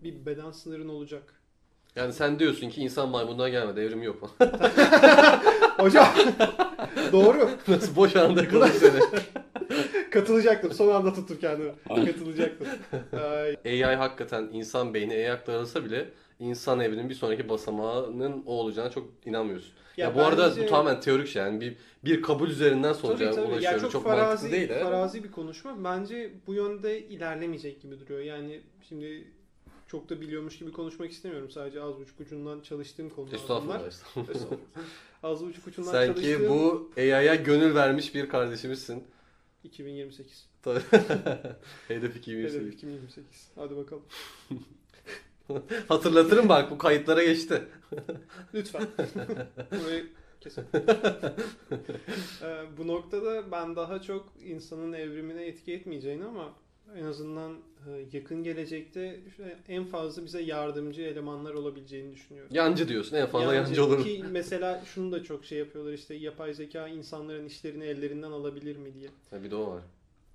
[0.03, 1.36] bir beden sınırın olacak.
[1.97, 4.35] Yani sen diyorsun ki insan maymundan gelmedi, evrim yok.
[5.77, 6.07] Hocam
[7.11, 7.49] doğru.
[7.67, 8.99] Nasıl boş anda kalır seni.
[10.11, 10.71] Katılacaktım.
[10.71, 11.71] Son anda tutur kendimi.
[11.87, 12.67] Katılacaktım.
[13.65, 18.91] Ay, AI hakikaten insan beyni AI aktarılsa bile insan evrinin bir sonraki basamağının o olacağına
[18.91, 19.71] çok inanmıyorsun.
[19.97, 23.45] Ya, bu arada bu tamamen teorik şey yani bir bir kabul üzerinden sonuca Tabii tabii.
[23.45, 23.81] Yani ulaşıyoruz.
[23.81, 24.83] çok, çok farazi, mantıklı değil de.
[24.83, 25.83] farazi bir konuşma.
[25.83, 28.19] Bence bu yönde ilerlemeyecek gibi duruyor.
[28.19, 29.27] Yani şimdi
[29.87, 31.49] çok da biliyormuş gibi konuşmak istemiyorum.
[31.49, 33.87] Sadece az buçuk ucundan çalıştığım konular bunlar.
[33.87, 33.87] Estağfurullah.
[33.87, 34.29] estağfurullah.
[34.35, 34.61] Estağfurullah.
[35.23, 39.03] az buçuk ucundan Sanki çalıştığım bu AI'ya gönül vermiş bir kardeşimizsin.
[39.63, 40.47] 2028.
[40.61, 40.79] Tabii.
[41.87, 42.61] Hedef 2028.
[42.61, 43.51] Hedef 2028.
[43.55, 44.03] Hadi bakalım.
[45.87, 47.63] Hatırlatırım bak bu kayıtlara geçti.
[48.53, 48.87] Lütfen.
[49.71, 50.07] Burayı
[50.41, 50.65] kesin.
[52.41, 56.53] Ee, bu noktada ben daha çok insanın evrimine etki etmeyeceğini ama
[56.95, 57.53] en azından
[57.87, 59.19] e, yakın gelecekte
[59.67, 62.51] en fazla bize yardımcı elemanlar olabileceğini düşünüyorum.
[62.55, 64.03] Yancı diyorsun en fazla Yani yancı olurum.
[64.03, 68.93] Ki mesela şunu da çok şey yapıyorlar işte yapay zeka insanların işlerini ellerinden alabilir mi
[68.93, 69.09] diye.
[69.31, 69.81] Ha, bir de o var.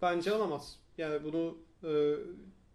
[0.02, 0.76] Bence alamaz.
[0.98, 2.14] Yani bunu e,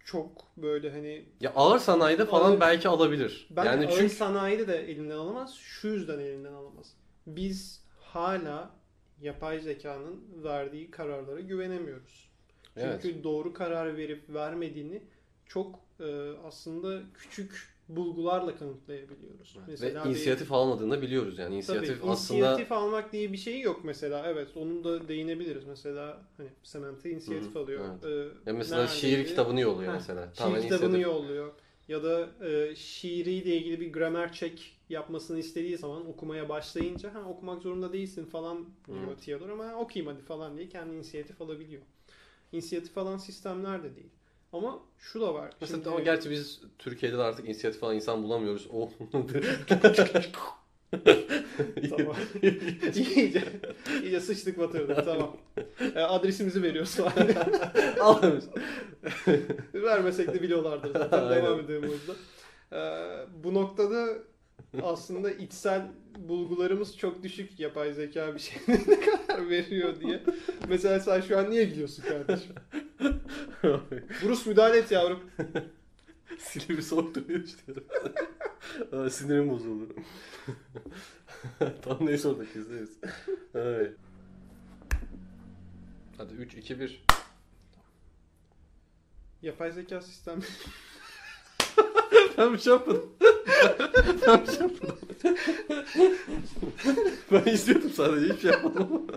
[0.06, 3.48] çok böyle hani Ya ağır sanayide falan Ağır- belki alabilir.
[3.52, 5.56] bence yani ağır çünkü sanayide de elinden alamaz.
[5.56, 6.94] Şu yüzden elinden alamaz.
[7.28, 8.70] Biz hala
[9.22, 12.27] yapay zekanın verdiği kararlara güvenemiyoruz.
[12.78, 13.00] Evet.
[13.02, 15.02] Çünkü doğru karar verip vermediğini
[15.46, 19.58] çok e, aslında küçük bulgularla kanıtlayabiliyoruz.
[19.68, 21.56] ve bir- inisiyatif almadığını da biliyoruz yani.
[21.56, 24.24] İnisiyatif Tabii, aslında inisiyatif almak diye bir şey yok mesela.
[24.28, 25.66] Evet, onu da değinebiliriz.
[25.66, 27.86] Mesela hani Samantha inisiyatif Hı hı, alıyor.
[27.86, 27.96] Ya
[28.48, 28.96] Ee, mesela neredeydi?
[28.96, 30.22] şiir kitabını yolluyor Heh, mesela.
[30.22, 31.02] Şiir Tamamen kitabını inisiyatif.
[31.04, 31.54] yolluyor.
[31.88, 37.62] Ya da e, şiiriyle ilgili bir gramer check yapmasını istediği zaman okumaya başlayınca ha okumak
[37.62, 39.18] zorunda değilsin falan diyor.
[39.18, 41.82] Theodor ama "Ha, okuyayım hadi falan diye kendi inisiyatif alabiliyor.
[42.52, 44.10] İnisiyatif alan sistemler de değil.
[44.54, 45.52] Ama şu da var.
[45.62, 48.68] Mesela Şimdi- ama gerçi biz Türkiye'de de artık inisiyatif alan insan bulamıyoruz.
[48.72, 48.90] O
[51.90, 52.16] Tamam.
[52.94, 53.44] iyice,
[54.04, 55.38] iyice sıçtık batırdık tamam.
[55.96, 57.14] E, adresimizi veriyoruz falan.
[59.74, 61.30] Vermesek de biliyorlardır zaten.
[61.30, 62.16] Devam edelim o yüzden.
[62.74, 64.08] Ee, bu noktada
[64.84, 70.24] aslında içsel bulgularımız çok düşük yapay zeka bir şey ne kadar veriyor diye.
[70.70, 72.56] Mesela sen şu an niye gülüyorsun kardeşim?
[74.24, 75.20] Bruce müdahale et yavrum.
[76.40, 77.74] Silivri soğuk duruyor işte.
[78.92, 79.96] Aa, Sinirim bozuldu.
[81.82, 82.98] Tam neyse orada keseriz.
[83.56, 83.92] Ay.
[86.18, 87.04] Hadi 3, 2, 1.
[89.42, 90.40] Yapay zeka sistem
[92.38, 93.10] Ben bir şey yapmadım.
[94.28, 94.98] Ben yapmadım.
[97.46, 99.08] izliyordum sadece hiçbir şey yapmadım.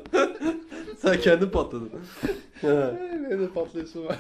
[1.03, 1.91] Sen kendin patladın.
[2.63, 2.93] Ha,
[3.29, 4.19] ne de patlayısı var.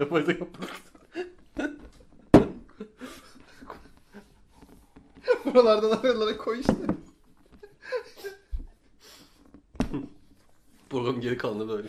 [0.00, 0.88] Yapay zeka patladı.
[5.44, 6.97] Buralardan aralara koy işte.
[10.90, 11.88] Program geri kalanı böyle.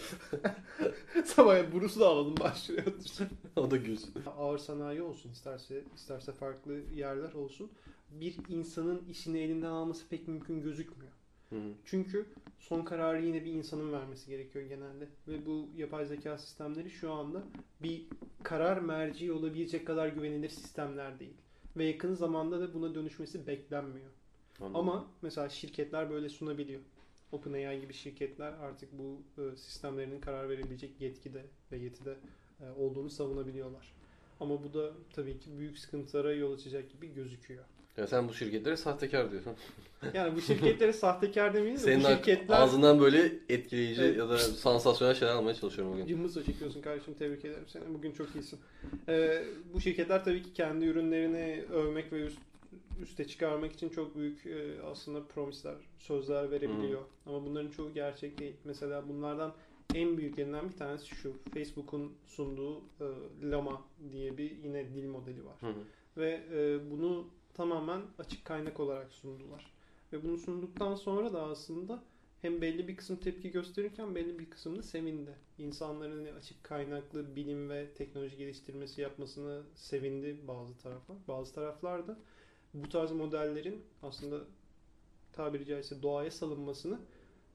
[1.25, 2.83] Sabah Bruce'u da alalım başlıyor.
[3.55, 4.13] o da gülsün.
[4.37, 7.71] ağır sanayi olsun isterse isterse farklı yerler olsun
[8.11, 11.11] bir insanın işini elinden alması pek mümkün gözükmüyor.
[11.49, 11.73] Hı hı.
[11.85, 12.25] Çünkü
[12.59, 17.43] son kararı yine bir insanın vermesi gerekiyor genelde ve bu yapay zeka sistemleri şu anda
[17.81, 18.05] bir
[18.43, 21.37] karar merci olabilecek kadar güvenilir sistemler değil
[21.77, 24.09] ve yakın zamanda da buna dönüşmesi beklenmiyor.
[24.59, 24.75] Anladım.
[24.75, 26.81] Ama mesela şirketler böyle sunabiliyor.
[27.31, 32.15] OpenAI gibi şirketler artık bu e, sistemlerinin karar verebilecek yetkide ve yetide
[32.61, 33.93] e, olduğunu savunabiliyorlar.
[34.39, 37.63] Ama bu da tabii ki büyük sıkıntılara yol açacak gibi gözüküyor.
[37.97, 39.53] Ya sen bu şirketlere sahtekar diyorsun.
[40.13, 42.59] Yani bu şirketlere sahtekar demeyiz de Senin bu şirketler...
[42.59, 44.17] ağzından böyle etkileyici Evet.
[44.17, 46.07] ya da sansasyonel şeyler almaya çalışıyorum bugün.
[46.07, 47.93] Cımbızla çekiyorsun kardeşim tebrik ederim seni.
[47.93, 48.59] Bugün çok iyisin.
[49.07, 52.39] Ee, bu şirketler tabii ki kendi ürünlerini övmek ve üst,
[53.01, 57.01] üste çıkarmak için çok büyük e, aslında promisler, sözler verebiliyor.
[57.25, 58.55] Ama bunların çoğu gerçek değil.
[58.63, 59.53] Mesela bunlardan
[59.93, 61.33] en büyüklerinden bir tanesi şu.
[61.53, 63.05] Facebook'un sunduğu e,
[63.51, 63.81] Llama
[64.11, 65.61] diye bir yine dil modeli var.
[65.61, 65.73] Hı.
[66.17, 69.73] Ve e, bunu tamamen açık kaynak olarak sundular.
[70.13, 72.03] Ve bunu sunduktan sonra da aslında
[72.41, 75.35] hem belli bir kısım tepki gösterirken belli bir kısım da sevindi.
[75.57, 81.17] İnsanların hani açık kaynaklı bilim ve teknoloji geliştirmesi yapmasını sevindi bazı taraflar.
[81.27, 82.17] Bazı taraflar da
[82.73, 84.41] bu tarz modellerin aslında
[85.33, 86.99] tabiri caizse doğaya salınmasını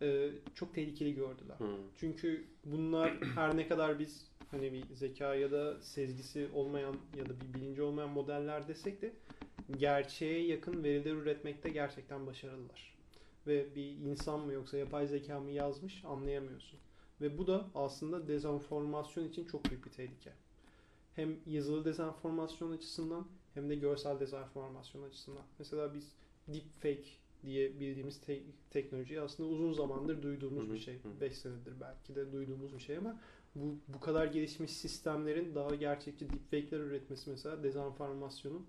[0.02, 1.56] e, çok tehlikeli gördüler.
[1.58, 1.76] Hı.
[1.96, 7.40] Çünkü bunlar her ne kadar biz hani bir zeka ya da sezgisi olmayan ya da
[7.40, 9.12] bir bilinci olmayan modeller desek de
[9.76, 12.94] gerçeğe yakın veriler üretmekte gerçekten başarılılar.
[13.46, 16.78] Ve bir insan mı yoksa yapay zeka mı yazmış anlayamıyorsun.
[17.20, 20.32] Ve bu da aslında dezenformasyon için çok büyük bir tehlike.
[21.16, 25.42] Hem yazılı dezenformasyon açısından hem de görsel dezenformasyon açısından.
[25.58, 26.12] Mesela biz
[26.48, 27.08] deepfake
[27.46, 30.94] diye bildiğimiz te- teknolojiyi aslında uzun zamandır duyduğumuz Hı hı, bir şey.
[30.94, 31.20] hı.
[31.20, 33.20] 5 senedir belki de duyduğumuz bir şey ama
[33.54, 38.66] bu bu kadar gelişmiş sistemlerin daha gerçekçi deepfake'ler üretmesi mesela dezenformasyonun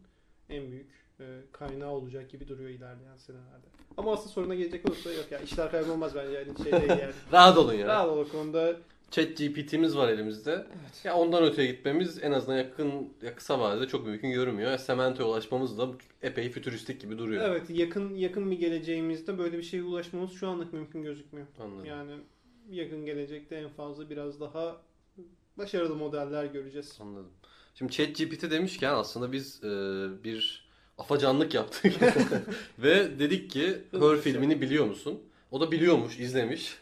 [0.49, 3.65] en büyük e, kaynağı olacak gibi duruyor ilerleyen senelerde.
[3.97, 7.13] Ama asıl soruna gelecek olursa yok ya işler kaybolmaz bence yani şey değil yani.
[7.31, 7.87] Rahat olun ya.
[7.87, 8.77] Rahat ol o konuda.
[9.15, 10.67] Chat GPT'miz var elimizde.
[11.03, 14.71] Ya ondan öteye gitmemiz en azından yakın ya kısa vadede çok mümkün görünmüyor.
[14.71, 15.89] Ya Semento'ya ulaşmamız da
[16.21, 17.49] epey fütüristik gibi duruyor.
[17.49, 21.47] Evet yakın yakın bir geleceğimizde böyle bir şeye ulaşmamız şu anlık mümkün gözükmüyor.
[21.59, 21.85] Anladım.
[21.85, 22.11] Yani
[22.69, 24.81] yakın gelecekte en fazla biraz daha
[25.57, 26.97] başarılı modeller göreceğiz.
[27.01, 27.31] Anladım.
[27.75, 29.67] Şimdi ChatGPT demişken aslında biz e,
[30.23, 31.93] bir afacanlık yaptık.
[32.79, 34.17] Ve dedik ki Her bir şey.
[34.17, 35.19] filmini biliyor musun?
[35.51, 36.79] O da biliyormuş, izlemiş.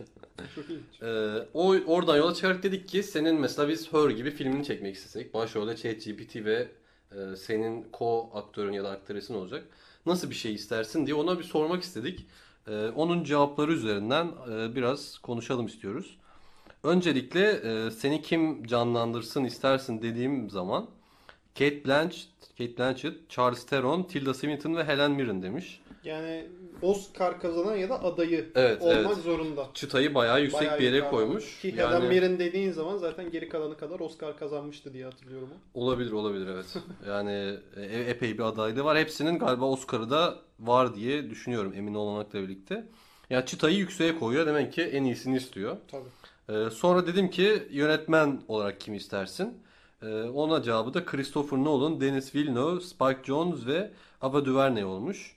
[0.56, 1.02] Çok ilginç.
[1.02, 5.34] E, o oradan yola çıkarak dedik ki senin mesela biz Her gibi filmini çekmek istesek.
[5.34, 6.68] Başrolde ChatGPT ve
[7.12, 9.64] e, senin co-aktörün ya da aktrisın olacak.
[10.06, 12.26] Nasıl bir şey istersin diye ona bir sormak istedik.
[12.68, 16.18] E, onun cevapları üzerinden e, biraz konuşalım istiyoruz.
[16.84, 20.90] Öncelikle e, seni kim canlandırsın istersin dediğim zaman
[21.60, 25.82] Kate Blanchett, Kate Blanchett, Charles Theron, Tilda Swinton ve Helen Mirren demiş.
[26.04, 26.46] Yani
[26.82, 29.18] Oscar kazanan ya da adayı Evet, olmak evet.
[29.24, 29.68] zorunda.
[29.74, 31.60] Çıtayı bayağı yüksek Bayağı bir yere koymuş.
[31.62, 35.50] Ki Yani- Helen Mirren dediğin zaman zaten geri kalanı kadar Oscar kazanmıştı diye hatırlıyorum.
[35.74, 36.66] Olabilir olabilir evet.
[37.08, 38.98] Yani e, epey bir adaylığı var.
[38.98, 42.86] Hepsinin galiba Oscar'ı da var diye düşünüyorum emin olmamakla birlikte.
[43.30, 44.46] Yani çıtayı yükseğe koyuyor.
[44.46, 45.78] Demek ki en iyisini istiyor.
[45.92, 46.10] Tabii.
[46.50, 49.58] Ee, sonra dedim ki yönetmen olarak kim istersin?
[50.02, 55.36] Ee, ona cevabı da Christopher Nolan, Denis Villeneuve, Spike Jonze ve Ava DuVernay olmuş.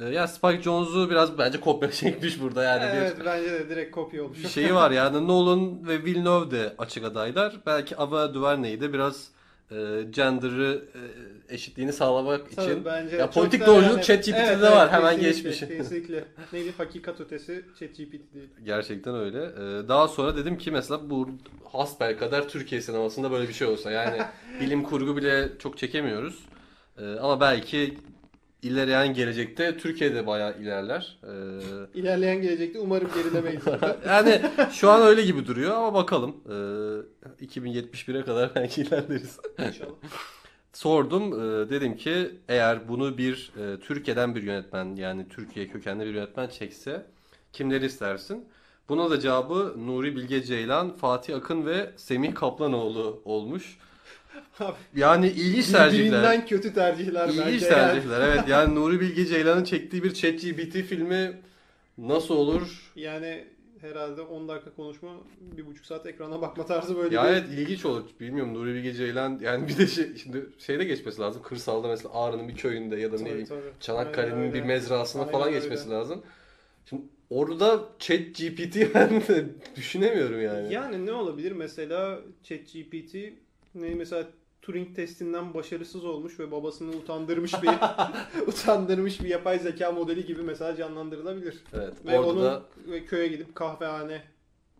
[0.00, 3.90] Ee, ya Spike Jonze'u biraz bence kopya çekmiş burada yani bir- evet bence de direkt
[3.94, 4.44] kopya olmuş.
[4.44, 7.56] bir şeyi var yani Nolan ve Villeneuve de açık adaylar.
[7.66, 9.28] Belki Ava DuVernay'i de biraz
[9.70, 9.76] e,
[10.10, 15.50] gender'ı e, eşitliğini sağlamak Tabii için bence Ya politik da doğruculuk ChatGPT'de var, hemen kesinlikle,
[15.50, 15.68] geçmiş.
[15.78, 16.24] Kesinlikle.
[16.52, 16.72] Neydi?
[16.78, 18.48] Hakikat ötesi ChatGPT değil.
[18.64, 19.38] gerçekten öyle.
[19.44, 21.28] Ee, daha sonra dedim ki mesela bu
[21.72, 24.18] hasbelkader Türkiye sinemasında böyle bir şey olsa yani
[24.60, 26.38] bilim kurgu bile çok çekemiyoruz.
[26.98, 27.98] Ee, ama belki
[28.66, 31.18] ilerleyen gelecekte Türkiye'de bayağı ilerler.
[31.24, 33.62] Ee, İlerleyen gelecekte umarım gerilemeyiz.
[34.06, 36.36] yani şu an öyle gibi duruyor ama bakalım.
[36.46, 39.38] Ee, 2071'e kadar belki ilerleriz.
[39.58, 39.94] İnşallah.
[40.76, 46.14] Sordum e, dedim ki eğer bunu bir e, Türkiye'den bir yönetmen yani Türkiye kökenli bir
[46.14, 47.06] yönetmen çekse
[47.52, 48.48] kimleri istersin?
[48.88, 53.78] Buna da cevabı Nuri Bilge Ceylan, Fatih Akın ve Semih Kaplanoğlu olmuş.
[54.60, 56.46] Abi, Yani ilginç tercihler.
[56.46, 57.68] Kötü tercihler İlginç bence.
[57.68, 58.40] tercihler evet.
[58.48, 61.40] Yani Nuri Bilge Ceylan'ın çektiği bir ChatGPT filmi
[61.98, 62.92] nasıl olur?
[62.96, 63.44] Yani, yani
[63.80, 67.28] herhalde 10 dakika konuşma, bir buçuk saat ekrana bakma tarzı böyle Ya bir...
[67.28, 68.04] evet ilginç olur.
[68.20, 71.42] Bilmiyorum Nuri Bilge Ceylan yani bir de şey, şimdi şeyde geçmesi lazım.
[71.42, 73.72] Kırsalda mesela Ağrı'nın bir köyünde ya da ne Tabii, bileyim tabii.
[73.80, 75.58] Çanakkale'nin bir mezrasına Aynen falan öyle.
[75.58, 76.22] geçmesi lazım.
[76.88, 79.44] Şimdi orada chat GPT ben de
[79.76, 80.74] düşünemiyorum yani.
[80.74, 81.52] Yani ne olabilir?
[81.52, 83.14] Mesela ChatGPT
[83.74, 84.26] ne mesela
[84.66, 87.70] Turing testinden başarısız olmuş ve babasını utandırmış bir
[88.46, 91.64] utandırmış bir yapay zeka modeli gibi mesela canlandırılabilir.
[91.74, 91.94] Evet.
[92.06, 94.22] Ve orada onun da ve köye gidip kahvehane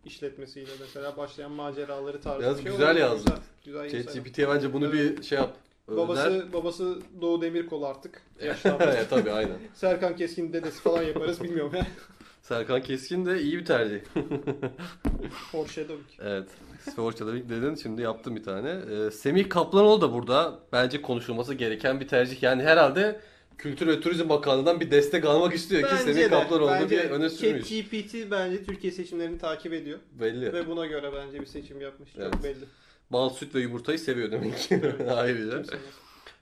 [0.05, 3.33] işletmesiyle mesela başlayan maceraları tarzı bir şey güzel yazdın.
[3.65, 4.23] Güzel, güzel chat insan.
[4.23, 5.55] GPT'ye bence bunu bir şey yap.
[5.87, 8.21] Babası babası Doğu Demirkol artık.
[8.41, 8.85] Yaşlanmış.
[8.91, 9.57] evet tabii aynen.
[9.73, 11.73] Serkan Keskin dedesi falan yaparız bilmiyorum.
[12.47, 13.99] Serkan Keskin de iyi bir tercih.
[15.51, 16.05] Foreshadowing.
[16.19, 16.49] Evet.
[16.91, 17.75] Sforçalavik dedin.
[17.75, 18.69] Şimdi yaptım bir tane.
[18.69, 22.43] Ee, Semih Kaplanoğlu da burada bence konuşulması gereken bir tercih.
[22.43, 23.21] Yani herhalde
[23.57, 27.69] Kültür ve Turizm Bakanlığı'ndan bir destek almak istiyor ki Semih Kaplanoğlu bir öne sürmüş.
[27.69, 29.99] ChatGPT bence Türkiye seçimlerini takip ediyor.
[30.11, 30.53] Belli.
[30.53, 32.09] Ve buna göre bence bir seçim yapmış.
[32.17, 32.33] Evet.
[32.33, 32.65] Çok belli.
[33.09, 34.81] Bal, süt ve yumurtayı seviyor demek ki.
[35.15, 35.55] Ayrıca.
[35.55, 35.77] Kimse.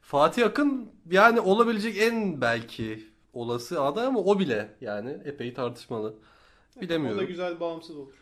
[0.02, 6.08] Fatih Akın yani olabilecek en belki olası aday ama o bile yani epey tartışmalı.
[6.08, 7.28] O da Bilemiyorum.
[7.28, 8.14] güzel bağımsız olur.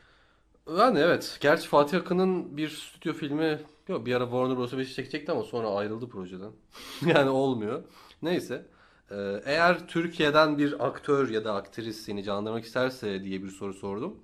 [0.78, 1.38] Yani evet.
[1.41, 4.73] Gerçi Fatih Akın'ın bir stüdyo filmi yok bir ara Warner Bros.
[4.73, 6.52] bir şey çekecekti ama sonra ayrıldı projeden.
[7.06, 7.84] yani olmuyor.
[8.21, 8.65] Neyse.
[9.12, 14.15] Ee, eğer Türkiye'den bir aktör ya da aktris seni canlandırmak isterse diye bir soru sordum.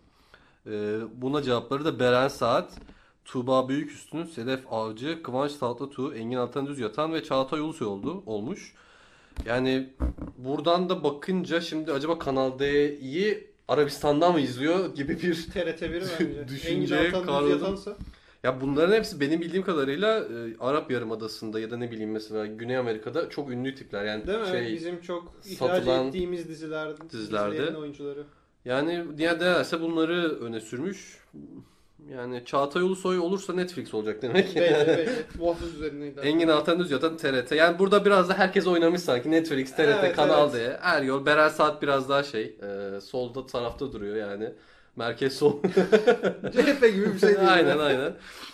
[0.67, 2.73] Ee, buna cevapları da Beren Saat,
[3.25, 8.73] Tuğba Büyüküstün, Sedef Avcı, Kıvanç Tatlıtuğ, Engin Altan Düz Yatan ve Çağatay Ulusoy oldu, olmuş.
[9.45, 9.89] Yani
[10.37, 16.47] buradan da bakınca şimdi acaba Kanal D'yi Arabistan'dan mı izliyor gibi bir TRT1 bence.
[16.47, 17.03] Düşünceye
[17.49, 17.97] Yatansa.
[18.43, 22.77] ya bunların hepsi benim bildiğim kadarıyla e, Arap Yarımadası'nda ya da ne bileyim mesela Güney
[22.77, 24.03] Amerika'da çok ünlü tipler.
[24.05, 24.47] Yani Değil mi?
[24.47, 27.77] şey Bizim çok ihraç ettiğimiz diziler, dizilerde.
[27.77, 28.23] oyuncuları.
[28.65, 31.17] yani diğer değerse bunları öne sürmüş.
[32.11, 34.55] Yani Çağatay Ulusoy olursa Netflix olacak demek.
[34.55, 35.09] belli belli.
[35.31, 36.19] Waffles üzerineydi.
[36.19, 37.51] Engin Altan Düz Yatan TRT.
[37.51, 39.31] Yani burada biraz da herkes oynamış sanki.
[39.31, 40.69] Netflix, TRT, Evet, Kanal evet.
[40.69, 40.79] D.
[40.81, 41.25] Er yol.
[41.25, 42.57] Beren Saat biraz daha şey.
[42.95, 44.53] e, solda tarafta duruyor yani.
[44.95, 45.61] Merkez sol.
[46.51, 47.53] CHP gibi bir şey değil.
[47.53, 48.13] aynen aynen.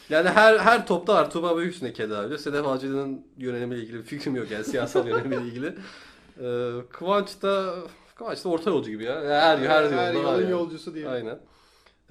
[0.10, 1.32] Yani her her topta var.
[1.32, 2.40] Tuğba Büyüküstüne keda ediyor.
[2.40, 5.68] Sedef Avcı'nın yönelimiyle ilgili bir fikrim yok yani siyasal yönelimiyle ilgili.
[6.42, 7.74] Ee, Kıvanç da
[8.16, 9.22] Kıvanç da orta yolcu gibi ya.
[9.24, 10.52] Her her, her yolda var yolun yani.
[10.52, 11.10] yolcusu diye.
[11.10, 11.40] Aynen.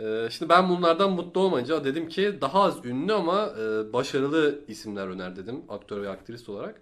[0.01, 5.07] Ee, şimdi ben bunlardan mutlu olmayınca dedim ki daha az ünlü ama e, başarılı isimler
[5.09, 6.81] öner dedim aktör ve aktrist olarak.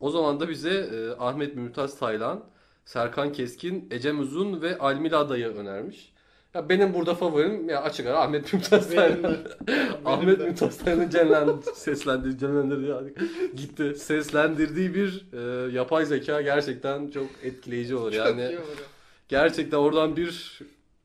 [0.00, 2.44] O zaman da bize e, Ahmet Mümtaz Taylan,
[2.84, 6.12] Serkan Keskin, Ecem Uzun ve Almila Aday'ı önermiş.
[6.54, 9.36] Ya benim burada favorim ya açık ara Ahmet Mümtaz Taylan.
[10.04, 10.38] Ahmet.
[10.38, 13.12] Mümtaz Taylan'ın cenlen, seslendirdiği, canlendirdiği yani
[13.56, 13.94] gitti.
[13.94, 18.12] Seslendirdiği bir e, yapay zeka gerçekten çok etkileyici olur.
[18.12, 18.84] Çok Yani iyi olur.
[19.28, 20.58] gerçekten oradan bir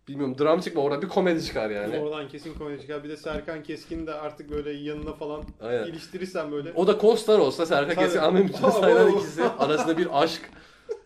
[0.10, 1.98] bilmiyorum dram çıkma oradan bir komedi çıkar yani.
[2.00, 3.04] Oradan kesin komedi çıkar.
[3.04, 5.84] Bir de Serkan Keskin de artık böyle yanına falan Aynen.
[5.86, 6.74] iliştirirsen böyle.
[6.76, 8.06] O da Kostar olsa Serkan Tabii.
[8.06, 8.82] Keskin Ahmet Mümtaz Oo.
[8.82, 10.42] Taylan ikisi arasında bir aşk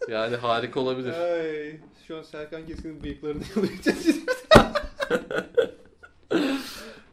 [0.10, 1.14] yani harika olabilir.
[1.14, 3.74] Ay, şu an Serkan Keskin'in bıyıklarını yalıyor.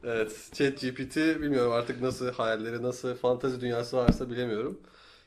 [0.05, 4.81] Evet, ChatGPT bilmiyorum artık nasıl hayalleri, nasıl fantazi dünyası varsa bilemiyorum.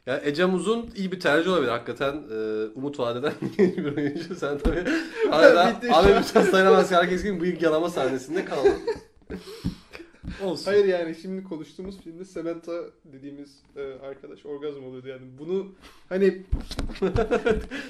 [0.05, 2.13] Yani Ecem Uzun iyi bir tercih olabilir hakikaten.
[2.31, 4.35] Ee, umut vadeden genç bir oyuncu.
[4.35, 4.83] Sen tabii
[5.29, 5.61] hala
[5.91, 6.15] Ahmet.
[6.15, 8.73] Mümtaz Taylan Serkan Keskin bıyık yalama sahnesinde kaldın.
[10.43, 10.65] Olsun.
[10.71, 12.71] Hayır yani şimdi konuştuğumuz filmde Samantha
[13.05, 15.21] dediğimiz e, arkadaş orgazm oluyordu yani.
[15.39, 15.67] Bunu
[16.09, 16.43] hani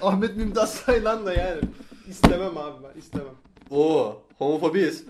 [0.01, 1.61] Ahmet Mümtaz Taylan da yani
[2.09, 3.33] istemem abi ben istemem.
[3.69, 5.05] Oo, homofobiyiz.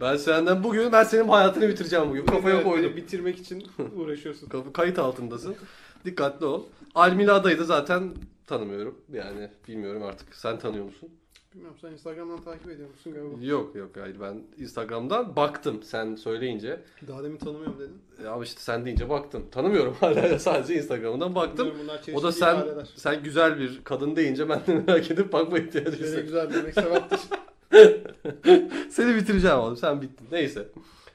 [0.00, 2.26] Ben senden bugün ben senin hayatını bitireceğim bugün.
[2.26, 2.96] Kafaya Evet, koydum.
[2.96, 4.48] bitirmek için uğraşıyorsun.
[4.72, 5.56] Kayıt altındasın.
[6.04, 6.62] Dikkatli ol.
[6.94, 8.12] Almila adayı da zaten
[8.46, 8.98] tanımıyorum.
[9.12, 10.34] Yani bilmiyorum artık.
[10.34, 11.08] Sen tanıyor musun?
[11.54, 13.44] Bilmiyorum sen Instagram'dan takip ediyor musun galiba?
[13.46, 16.80] Yok yok hayır ben Instagram'dan baktım sen söyleyince.
[17.08, 17.98] Daha demin tanımıyorum dedin.
[18.24, 19.46] Ya ama işte sen deyince baktım.
[19.52, 21.68] Tanımıyorum hala sadece Instagram'dan baktım.
[22.14, 22.88] O da sen ifadeler.
[22.96, 26.22] sen güzel bir kadın deyince ben de merak edip bakma ihtiyacı hissettim.
[26.24, 27.20] güzel demek sevaptır.
[28.90, 30.26] Seni bitireceğim oğlum sen bittin.
[30.32, 30.68] Neyse.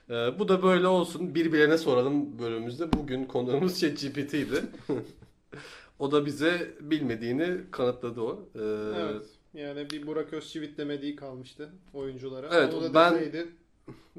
[0.09, 1.35] Ee, bu da böyle olsun.
[1.35, 2.93] Birbirlerine soralım bölümümüzde.
[2.93, 4.63] Bugün konuğumuz ChatGPT'ydi.
[5.99, 8.49] o da bize bilmediğini kanıtladı o.
[8.55, 8.59] Ee,
[9.01, 9.25] evet.
[9.53, 12.49] Yani bir Burak Özçivit demediği kalmıştı oyunculara.
[12.53, 13.47] Evet, Onu da ben- deseydi.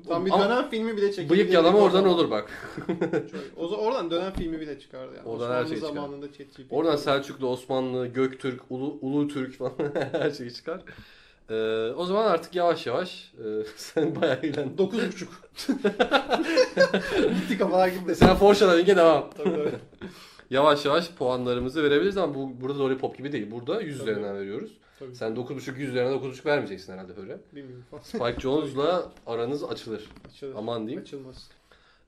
[0.09, 1.35] Tam bir Ama dönem filmi bile çekebilirdi.
[1.35, 2.15] Bıyık yalama oradan zaman.
[2.15, 2.51] olur bak.
[3.57, 5.29] O oradan dönem filmi bile çıkardı yani.
[5.29, 5.89] Oradan Osmanlı her şey çıkar.
[5.95, 6.67] zamanında ChatGPT.
[6.71, 9.73] Oradan Selçuklu, Osmanlı, Göktürk, Ulu, Ulu Türk falan
[10.13, 10.83] her şey çıkar.
[11.51, 13.45] Ee, o zaman artık yavaş yavaş e,
[13.77, 14.77] sen bayağı eğlendin.
[14.77, 17.35] 9.5.
[17.41, 18.15] Gitti kafalar gitti.
[18.15, 19.31] Sen foreshadowing'e devam.
[19.37, 19.71] Tabii tabii.
[20.51, 23.51] Yavaş yavaş puanlarımızı verebiliriz ama bu burada Lollipop gibi değil.
[23.51, 24.11] Burada 100 Tabii.
[24.11, 24.71] üzerinden veriyoruz.
[24.99, 25.15] tabii.
[25.15, 27.39] Sen 9.5 100 üzerinden 9.5 vermeyeceksin herhalde Hör'e.
[27.53, 27.85] Bilmiyorum.
[28.03, 30.05] Spike Jonze'la aranız açılır.
[30.29, 30.55] Açılır.
[30.57, 31.03] Aman diyeyim.
[31.03, 31.49] Açılmaz.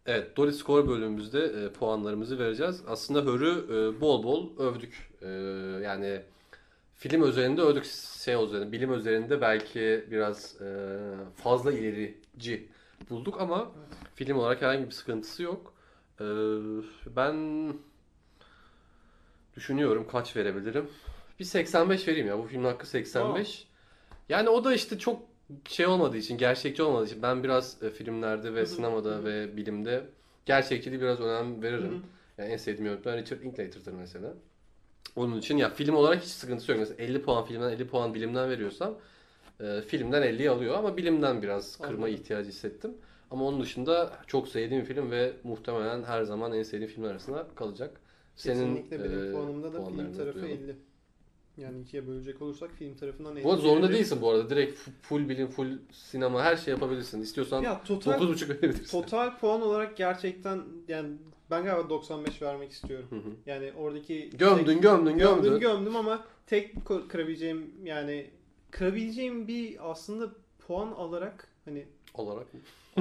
[0.07, 2.83] Evet, Dolly Score bölümümüzde e, puanlarımızı vereceğiz.
[2.89, 5.11] Aslında Hör'ü e, bol bol övdük.
[5.23, 5.29] E,
[5.85, 6.21] yani
[7.03, 7.85] film üzerinde övdük,
[8.25, 10.99] şey üzerinde, bilim üzerinde belki biraz e,
[11.37, 12.69] fazla ilerici
[13.11, 13.73] bulduk ama
[14.15, 15.75] film olarak herhangi bir sıkıntısı yok.
[16.21, 16.25] E,
[17.17, 17.37] ben
[19.57, 20.91] düşünüyorum kaç verebilirim.
[21.41, 22.39] Bir 85 vereyim ya.
[22.39, 23.69] Bu filmin hakkı 85.
[24.29, 25.23] Yani o da işte çok
[25.69, 30.05] şey olmadığı için, gerçekçi olmadığı için ben biraz e, filmlerde ve sinemada ve bilimde
[30.47, 32.03] gerçekçiliği biraz önem veririm.
[32.39, 34.35] Yani en sevdiğim yönetmen Richard Linklater'dır mesela.
[35.17, 36.81] Onun için ya film olarak hiç sıkıntısı yok.
[36.81, 38.95] Mesela 50 puan filmden 50 puan bilimden veriyorsam
[39.61, 42.15] e, filmden 50'yi alıyor ama bilimden biraz kırma Anladım.
[42.15, 42.95] ihtiyacı hissettim.
[43.31, 48.01] Ama onun dışında çok sevdiğim film ve muhtemelen her zaman en sevdiğim filmler arasında kalacak.
[48.37, 50.65] Senin Kesinlikle benim e, puanımda da film tarafı duyalım.
[50.65, 50.77] 50.
[51.57, 53.45] Yani ikiye bölecek olursak film tarafından 50.
[53.45, 54.51] Bu arada zorunda değilsin bu arada.
[54.51, 57.21] Direkt full bilim, full sinema her şey yapabilirsin.
[57.23, 59.01] İstiyorsan Ya total 9.5 verebilirsin.
[59.01, 61.11] total puan olarak gerçekten yani
[61.51, 63.07] ben galiba 95 vermek istiyorum.
[63.11, 63.33] Hı hı.
[63.47, 65.61] Yani oradaki Gömdün, tek- gömdün, gömdüm gömdün.
[65.61, 66.75] gömdüm ama tek
[67.09, 68.31] kırabileceğim yani
[68.71, 70.31] kırabileceğim bir aslında
[70.67, 72.47] puan alarak hani Olarak.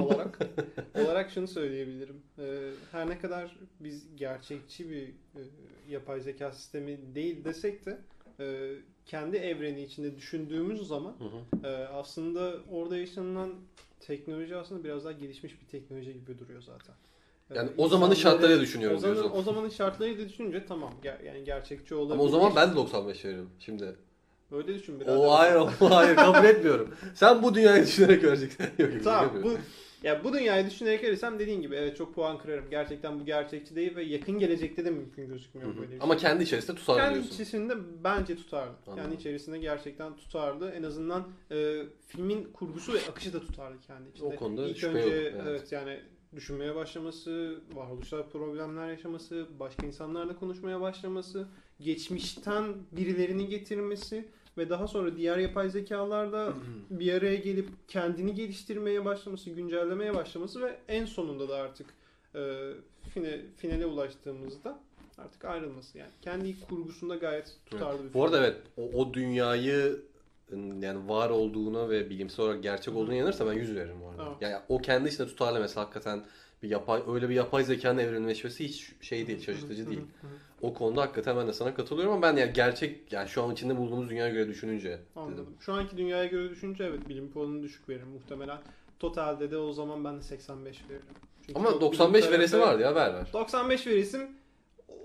[0.00, 0.38] olarak
[0.94, 2.22] olarak şunu söyleyebilirim.
[2.38, 5.40] Ee, her ne kadar biz gerçekçi bir e,
[5.88, 7.98] yapay zeka sistemi değil desek de
[8.40, 8.72] e,
[9.06, 11.66] kendi evreni içinde düşündüğümüz zaman Hı hı.
[11.66, 13.54] e, aslında orada yaşanılan
[14.00, 16.94] teknoloji aslında biraz daha gelişmiş bir teknoloji gibi duruyor zaten.
[17.56, 19.36] Yani o zamanın insanları- şartlarıyla düşünüyorum o, zaman, diyorsun.
[19.38, 22.14] o zamanın şartlarıyla düşününce tamam ger- yani gerçekçi olabilir.
[22.14, 23.96] Ama o zaman ben de 95 veririm şimdi.
[24.52, 25.18] öyle düşün biraz.
[25.18, 26.94] O hayır, o hayır kabul etmiyorum.
[27.14, 28.64] Sen bu dünyayı düşünerek göreceksin.
[28.78, 29.52] Yok, yok, Tamam bu
[30.02, 32.70] ya bu dünyayı düşünerek verirsem dediğin gibi evet çok puan kırarım.
[32.70, 35.98] Gerçekten bu gerçekçi değil ve yakın gelecekte de mümkün gözükmüyor böyle bir şey.
[36.00, 37.32] Ama kendi içerisinde tutar kendi diyorsun.
[37.32, 37.74] içerisinde
[38.04, 38.72] bence tutardı.
[38.86, 39.02] Anladım.
[39.02, 40.70] Kendi içerisinde gerçekten tutardı.
[40.70, 44.26] En azından e, filmin kurgusu ve akışı da tutardı kendi içinde.
[44.26, 45.44] O konuda İlk şüphe önce yok, evet.
[45.48, 45.72] evet.
[45.72, 46.00] yani
[46.36, 51.46] düşünmeye başlaması, varoluşsal problemler yaşaması, başka insanlarla konuşmaya başlaması,
[51.80, 54.28] geçmişten birilerini getirmesi
[54.58, 56.54] ve daha sonra diğer yapay zekalarla
[56.90, 61.86] bir araya gelip kendini geliştirmeye başlaması, güncellemeye başlaması ve en sonunda da artık
[62.34, 62.72] e,
[63.14, 64.78] fine, finale ulaştığımızda
[65.18, 66.10] artık ayrılması yani.
[66.22, 68.14] Kendi kurgusunda gayet tutarlı bir film.
[68.14, 70.00] Bu arada evet o, o dünyayı
[70.80, 74.22] yani var olduğuna ve bilimsel olarak gerçek olduğuna inanırsa ben 100 veririm bu arada.
[74.28, 74.36] Evet.
[74.40, 76.24] Yani o kendi içinde tutarlı mesela hakikaten
[76.62, 80.02] bir yapay öyle bir yapay zekanın evrimleşmesi hiç şey değil, şaşırtıcı değil.
[80.62, 83.76] O konuda hakikaten ben de sana katılıyorum ama ben yani gerçek yani şu an içinde
[83.76, 85.04] bulunduğumuz dünyaya göre düşününce dedim.
[85.16, 85.46] Anladım.
[85.60, 88.58] Şu anki dünyaya göre düşününce evet bilim puanını düşük veririm muhtemelen.
[89.00, 91.06] Totalde de o zaman ben de 85 veririm.
[91.46, 93.26] Çünkü Ama çok 95 bilim veresi vardı ya ver ver.
[93.32, 94.30] 95 verisim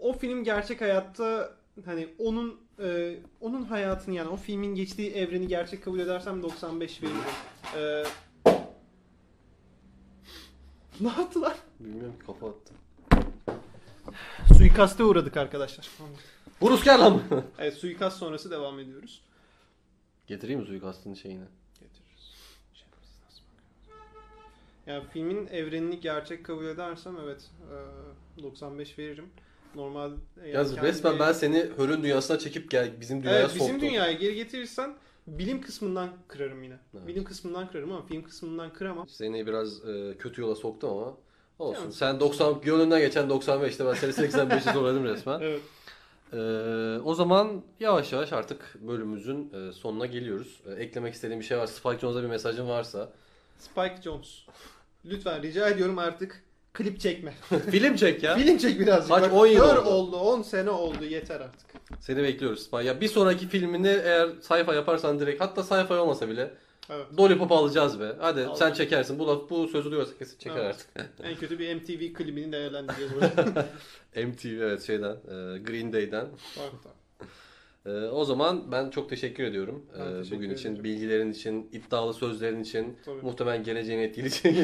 [0.01, 1.53] o film gerçek hayatta
[1.85, 7.17] hani onun e, onun hayatını yani o filmin geçtiği evreni gerçek kabul edersem 95 veririm.
[7.77, 8.03] E,
[10.99, 11.57] ne yaptılar?
[11.79, 12.73] Bilmiyorum ki kafa attı.
[14.57, 15.89] Suikaste uğradık arkadaşlar.
[16.83, 17.21] Gel lan.
[17.59, 19.21] Evet suikast sonrası devam ediyoruz.
[20.27, 21.45] Getireyim mi suikastın şeyini?
[21.73, 22.33] Getiririz.
[22.73, 23.97] Şerefsiz nasıl bakıyor?
[24.87, 27.51] Yani filmin evrenini gerçek kabul edersem evet
[28.37, 29.29] e, 95 veririm.
[29.75, 33.81] Normal yani Yalnız resmen ben seni Hör'ün dünyasına çekip gel bizim dünyaya Evet bizim soktum.
[33.81, 34.95] dünyaya geri getirirsen
[35.27, 36.77] bilim kısmından kırarım yine.
[36.97, 37.07] Evet.
[37.07, 39.07] Bilim kısmından kırarım ama film kısmından kıramam.
[39.09, 41.17] Seni biraz e, kötü yola soktum ama
[41.59, 41.81] olsun.
[41.83, 45.39] Yani- Sen 90 gönlünden geçen 95'te ben seni 85'e zorladım resmen.
[45.41, 45.61] Evet.
[46.33, 46.37] E,
[47.03, 50.61] o zaman yavaş yavaş artık bölümümüzün e, sonuna geliyoruz.
[50.69, 51.67] E, eklemek istediğim bir şey var.
[51.67, 53.09] Spike Jonze'a bir mesajın varsa.
[53.59, 54.39] Spike Jones.
[55.05, 56.43] Lütfen rica ediyorum artık
[56.77, 57.33] klip çekme.
[57.71, 58.35] Film çek ya.
[58.37, 59.09] Film çek birazcık.
[59.15, 59.89] Kaç, Bak, 10 yıl kör oldu.
[59.89, 60.15] oldu.
[60.17, 61.05] 10 sene oldu.
[61.05, 61.67] Yeter artık.
[61.99, 62.83] Seni bekliyoruz Spike.
[62.83, 66.53] Ya bir sonraki filmini eğer sayfa yaparsan direkt hatta sayfa olmasa bile
[66.89, 67.05] Evet.
[67.19, 68.11] Lollipop alacağız be.
[68.19, 68.73] Hadi sen Alacağım.
[68.73, 69.19] çekersin.
[69.19, 70.87] Bu laf bu sözü duyarsa kesin çeker Evet.
[70.95, 71.09] artık.
[71.23, 73.65] En kötü bir MTV klibini değerlendireceğiz burada.
[74.27, 76.27] MTV evet şeyden e, Green Day'den.
[77.85, 79.85] E, o zaman ben çok teşekkür ediyorum.
[79.99, 80.83] Ben E, teşekkür bugün için, ederim.
[80.83, 83.21] bilgilerin için, iddialı sözlerin için, Tabii.
[83.21, 84.55] muhtemelen geleceğini etkileyecek.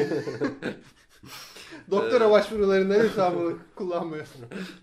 [1.90, 4.26] Doktora başvurularında lütfen bunu kullanmayın.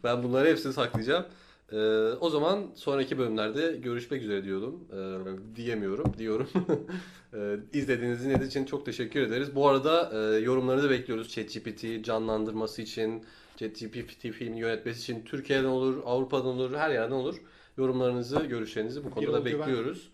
[0.04, 1.26] ben bunları hepsini saklayacağım.
[1.72, 1.78] E,
[2.20, 4.80] o zaman sonraki bölümlerde görüşmek üzere diyorum.
[4.92, 6.50] E, diyemiyorum, diyorum.
[7.34, 9.56] e, izlediğiniz için çok teşekkür ederiz.
[9.56, 11.30] Bu arada e, yorumlarınızı bekliyoruz.
[11.30, 13.26] ChatGPT canlandırması için,
[13.58, 17.36] ChatGPT filmi yönetmesi için Türkiye'den olur, Avrupa'dan olur, her yerden olur.
[17.78, 20.10] Yorumlarınızı, görüşlerinizi bu konuda da Birol bekliyoruz.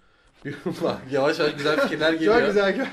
[0.83, 2.39] Bak yavaş yavaş güzel fikirler geliyor.
[2.39, 2.87] Çok güzel.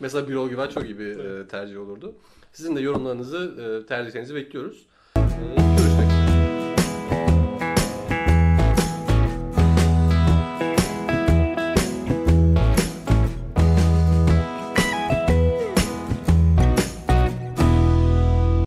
[0.00, 1.44] Mesela Birol Güven çok iyi bir Evet.
[1.44, 2.14] e, tercih olurdu.
[2.52, 4.86] Sizin de yorumlarınızı, e, tercihlerinizi bekliyoruz.